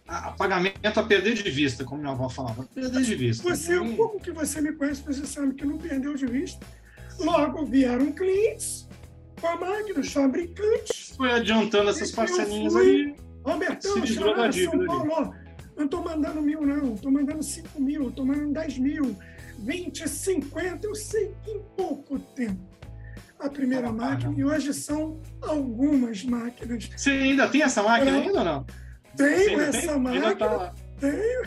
[0.07, 2.63] A, pagamento a perder de vista, como minha avó falava.
[2.74, 3.43] Perder de vista.
[3.43, 6.65] Você, o pouco que você me conhece, você sabe que não perdeu de vista.
[7.20, 8.88] Logo vieram clientes
[9.39, 11.13] com a máquina, os fabricantes.
[11.17, 13.15] Foi adiantando essas parcelinhas aí.
[13.43, 15.32] Robertão, São Paulo, ó,
[15.80, 19.15] não estou mandando mil, não, estou mandando cinco mil, estou mandando dez mil,
[19.57, 22.59] vinte, cinquenta, eu sei que em pouco tempo.
[23.39, 26.89] A primeira máquina, e hoje são algumas máquinas.
[26.97, 28.65] Você ainda tem essa máquina ainda ou não?
[29.15, 29.99] Tenho essa tem?
[29.99, 30.36] máquina.
[30.36, 31.43] Tá tenho.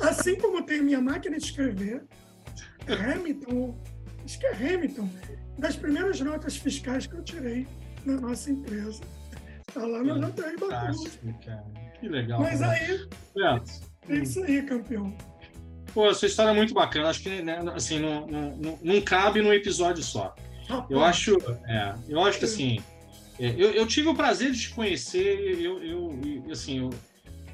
[0.00, 2.04] Assim como tenho minha máquina de escrever,
[2.88, 3.78] Hamilton,
[4.24, 5.10] acho que é Hamilton,
[5.58, 7.68] das primeiras notas fiscais que eu tirei
[8.06, 9.02] na nossa empresa.
[9.68, 11.18] Está lá no Jantaí Bacurus.
[12.00, 12.40] Que legal.
[12.40, 12.72] Mas cara.
[12.72, 13.08] aí,
[14.08, 14.14] é.
[14.14, 15.14] é isso aí, campeão.
[15.92, 17.08] Pô, essa história é muito bacana.
[17.08, 20.34] Acho que né, assim, não, não, não cabe num episódio só.
[20.90, 21.36] Eu acho,
[21.66, 22.80] é, eu acho que assim,
[23.38, 25.60] é, eu, eu, tive o prazer de te conhecer.
[25.60, 26.90] Eu, eu assim,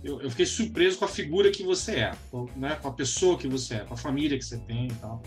[0.03, 3.47] eu, fiquei surpreso com a figura que você é, com, né, com a pessoa que
[3.47, 5.23] você é, com a família que você tem e tal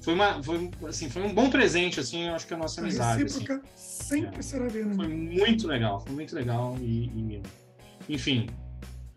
[0.00, 3.24] foi uma foi, assim foi um bom presente assim eu acho que a nossa amizade
[3.24, 3.46] assim.
[3.74, 4.42] sempre é.
[4.42, 7.42] será ver foi muito legal foi muito legal e, e,
[8.08, 8.48] enfim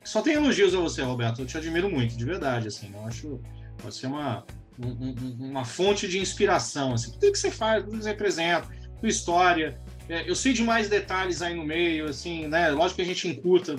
[0.04, 3.42] só tem elogios a você Roberto eu te admiro muito de verdade assim eu acho
[3.80, 4.46] você é uma
[4.80, 8.68] um, uma fonte de inspiração assim tudo que você faz tudo que você representa
[9.00, 9.80] tua história
[10.10, 13.28] é, eu sei de mais detalhes aí no meio assim né lógico que a gente
[13.28, 13.78] encurta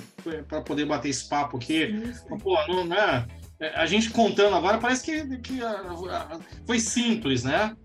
[0.48, 2.38] para poder bater esse papo aqui sim, sim.
[2.38, 3.43] pô não né é,
[3.74, 7.76] a gente contando agora parece que, que uh, foi simples, né?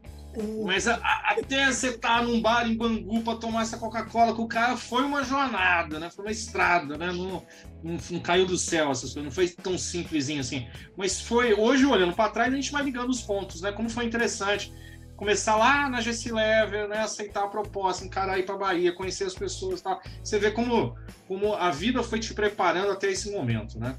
[0.63, 4.33] Mas a, a, até você estar tá num bar em Bangu para tomar essa Coca-Cola
[4.35, 6.09] com o cara foi uma jornada, né?
[6.09, 7.07] Foi uma estrada, né?
[7.07, 7.43] Não,
[7.83, 10.67] não, não caiu do céu essas coisas, não foi tão simplesinho assim.
[10.95, 13.71] Mas foi, hoje, olhando para trás, a gente vai ligando os pontos, né?
[13.71, 14.71] Como foi interessante
[15.15, 16.99] começar lá na GC Level, né?
[16.99, 19.99] Aceitar a proposta, encarar ir para Bahia, conhecer as pessoas, tal.
[20.23, 20.95] Você vê como,
[21.27, 23.97] como a vida foi te preparando até esse momento, né?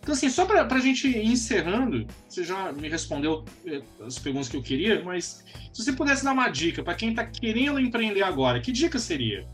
[0.00, 4.48] Então, assim, só para a gente ir encerrando, você já me respondeu eh, as perguntas
[4.48, 8.22] que eu queria, mas se você pudesse dar uma dica para quem está querendo empreender
[8.22, 9.46] agora, que dica seria?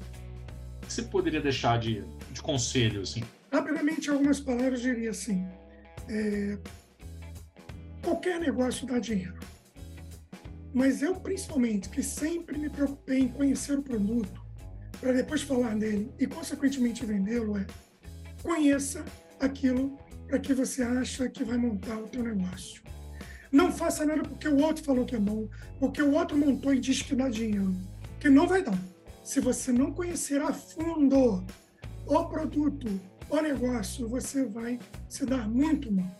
[0.83, 3.25] O que você poderia deixar de, de conselho, assim?
[3.51, 5.45] Rapidamente, algumas palavras diria assim:
[6.09, 6.59] é,
[8.03, 9.39] qualquer negócio dá dinheiro.
[10.73, 14.45] Mas eu, principalmente, que sempre me preocupei em conhecer o produto,
[15.01, 17.67] para depois falar dele e, consequentemente, vendê-lo, é
[18.43, 19.05] conheça
[19.41, 19.97] aquilo
[20.27, 22.83] para que você acha que vai montar o teu negócio.
[23.53, 25.49] Não faça nada porque o outro falou que é bom,
[25.79, 27.75] porque o outro montou e disse que dá dinheiro,
[28.19, 28.79] que não vai dar.
[29.23, 31.45] Se você não conhecer a fundo
[32.07, 32.89] o produto,
[33.31, 36.11] o negócio, você vai se dar muito mal.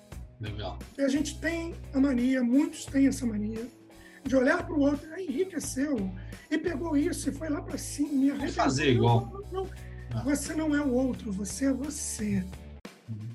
[0.41, 0.79] Legal.
[0.97, 3.67] E a gente tem a mania, muitos têm essa mania,
[4.25, 6.11] de olhar para o outro, ah, enriqueceu,
[6.51, 8.55] e pegou isso e foi lá para cima, me arrebentou.
[8.55, 9.45] Fazer igual.
[9.53, 9.71] Não, não.
[10.13, 10.23] Ah.
[10.23, 12.45] Você não é o outro, você é você.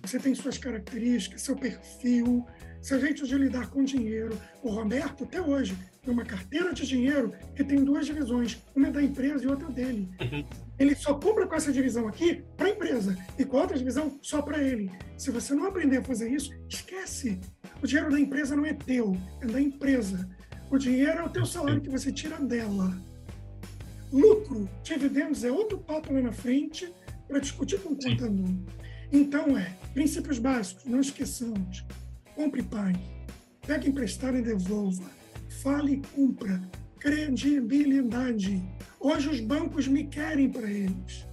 [0.04, 2.46] Você tem suas características, seu perfil,
[2.82, 4.38] seu jeito de lidar com dinheiro.
[4.64, 8.92] O Roberto, até hoje, tem uma carteira de dinheiro que tem duas divisões, uma é
[8.92, 10.10] da empresa e outra dele.
[10.20, 10.46] Uhum.
[10.80, 14.18] Ele só compra com essa divisão aqui para a empresa e com a outra divisão
[14.22, 14.92] só para ele.
[15.18, 17.40] Se você não aprender a fazer isso, esquece.
[17.82, 20.30] O dinheiro da empresa não é teu, é da empresa.
[20.72, 22.96] O dinheiro é o teu salário que você tira dela.
[24.12, 26.92] Lucro, dividendos é outro papo lá na frente
[27.28, 28.50] para discutir com o contador.
[29.12, 31.86] Então é, princípios básicos, não esqueçamos.
[32.36, 33.00] Compre e pague.
[33.66, 35.04] Pegue emprestado e devolva.
[35.62, 36.62] Fale e cumpra.
[37.00, 38.62] Credibilidade.
[39.00, 41.26] Hoje os bancos me querem para eles.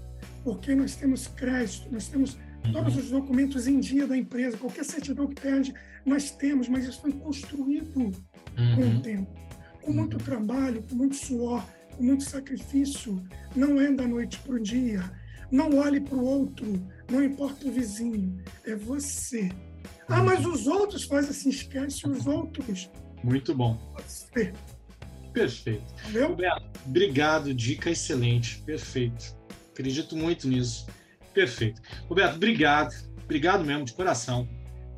[0.43, 2.39] Porque nós temos crédito, nós temos
[2.73, 3.01] todos uhum.
[3.01, 4.57] os documentos em dia da empresa.
[4.57, 5.75] Qualquer certidão que perde,
[6.05, 8.13] nós temos, mas isso foi construído uhum.
[8.55, 9.03] com o uhum.
[9.03, 9.35] tempo.
[9.83, 11.65] Com muito trabalho, com muito suor,
[11.97, 13.23] com muito sacrifício.
[13.55, 15.03] Não é da noite para o dia.
[15.51, 16.67] Não olhe para o outro
[17.11, 19.51] não importa o vizinho, é você.
[20.09, 22.91] Ah, mas os outros fazem assim, esquece os outros.
[23.23, 23.79] Muito bom.
[23.97, 24.53] Você.
[25.33, 25.85] Perfeito.
[26.13, 29.37] Roberto, obrigado, dica excelente, perfeito.
[29.73, 30.87] Acredito muito nisso.
[31.35, 31.83] Perfeito.
[32.09, 32.95] Roberto, obrigado.
[33.25, 34.49] Obrigado mesmo, de coração.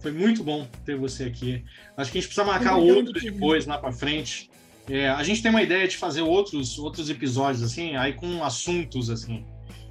[0.00, 1.64] Foi muito bom ter você aqui.
[1.96, 4.48] Acho que a gente precisa marcar outros depois, lá para frente.
[4.88, 9.10] É, a gente tem uma ideia de fazer outros, outros episódios, assim, aí com assuntos,
[9.10, 9.44] assim.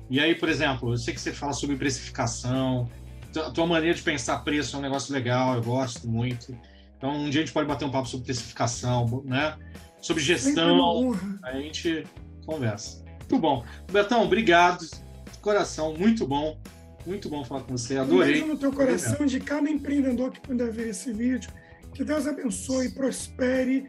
[0.10, 2.90] E aí, por exemplo, eu sei que você fala sobre precificação,
[3.36, 6.58] a tua maneira de pensar preço é um negócio legal, eu gosto muito.
[6.98, 9.56] Então, um dia a gente pode bater um papo sobre precificação, né?
[10.02, 12.06] Sobre gestão, a gente
[12.46, 13.04] conversa.
[13.20, 13.64] Muito bom.
[13.92, 14.82] Bertão, obrigado.
[14.82, 16.58] De coração, muito bom.
[17.06, 17.98] Muito bom falar com você.
[17.98, 18.30] Adorei.
[18.30, 21.50] Um beijo no teu coração de cada empreendedor que puder ver esse vídeo.
[21.94, 23.88] Que Deus abençoe, prospere.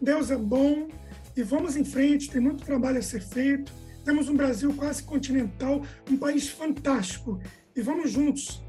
[0.00, 0.88] Deus é bom
[1.36, 2.30] e vamos em frente.
[2.30, 3.72] Tem muito trabalho a ser feito.
[4.04, 7.40] Temos um Brasil quase continental, um país fantástico.
[7.74, 8.62] E vamos juntos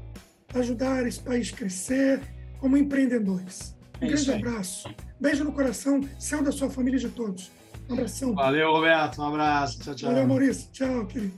[0.54, 2.20] ajudar esse país a crescer
[2.58, 3.76] como empreendedores.
[4.00, 4.94] Um é grande abraço.
[5.20, 7.50] Beijo no coração, céu da sua família e de todos.
[7.88, 8.34] Um abração.
[8.34, 9.20] Valeu, Roberto.
[9.20, 9.80] Um abraço.
[9.80, 10.10] Tchau, tchau.
[10.10, 10.70] Valeu, Maurício.
[10.72, 11.34] Tchau, querido.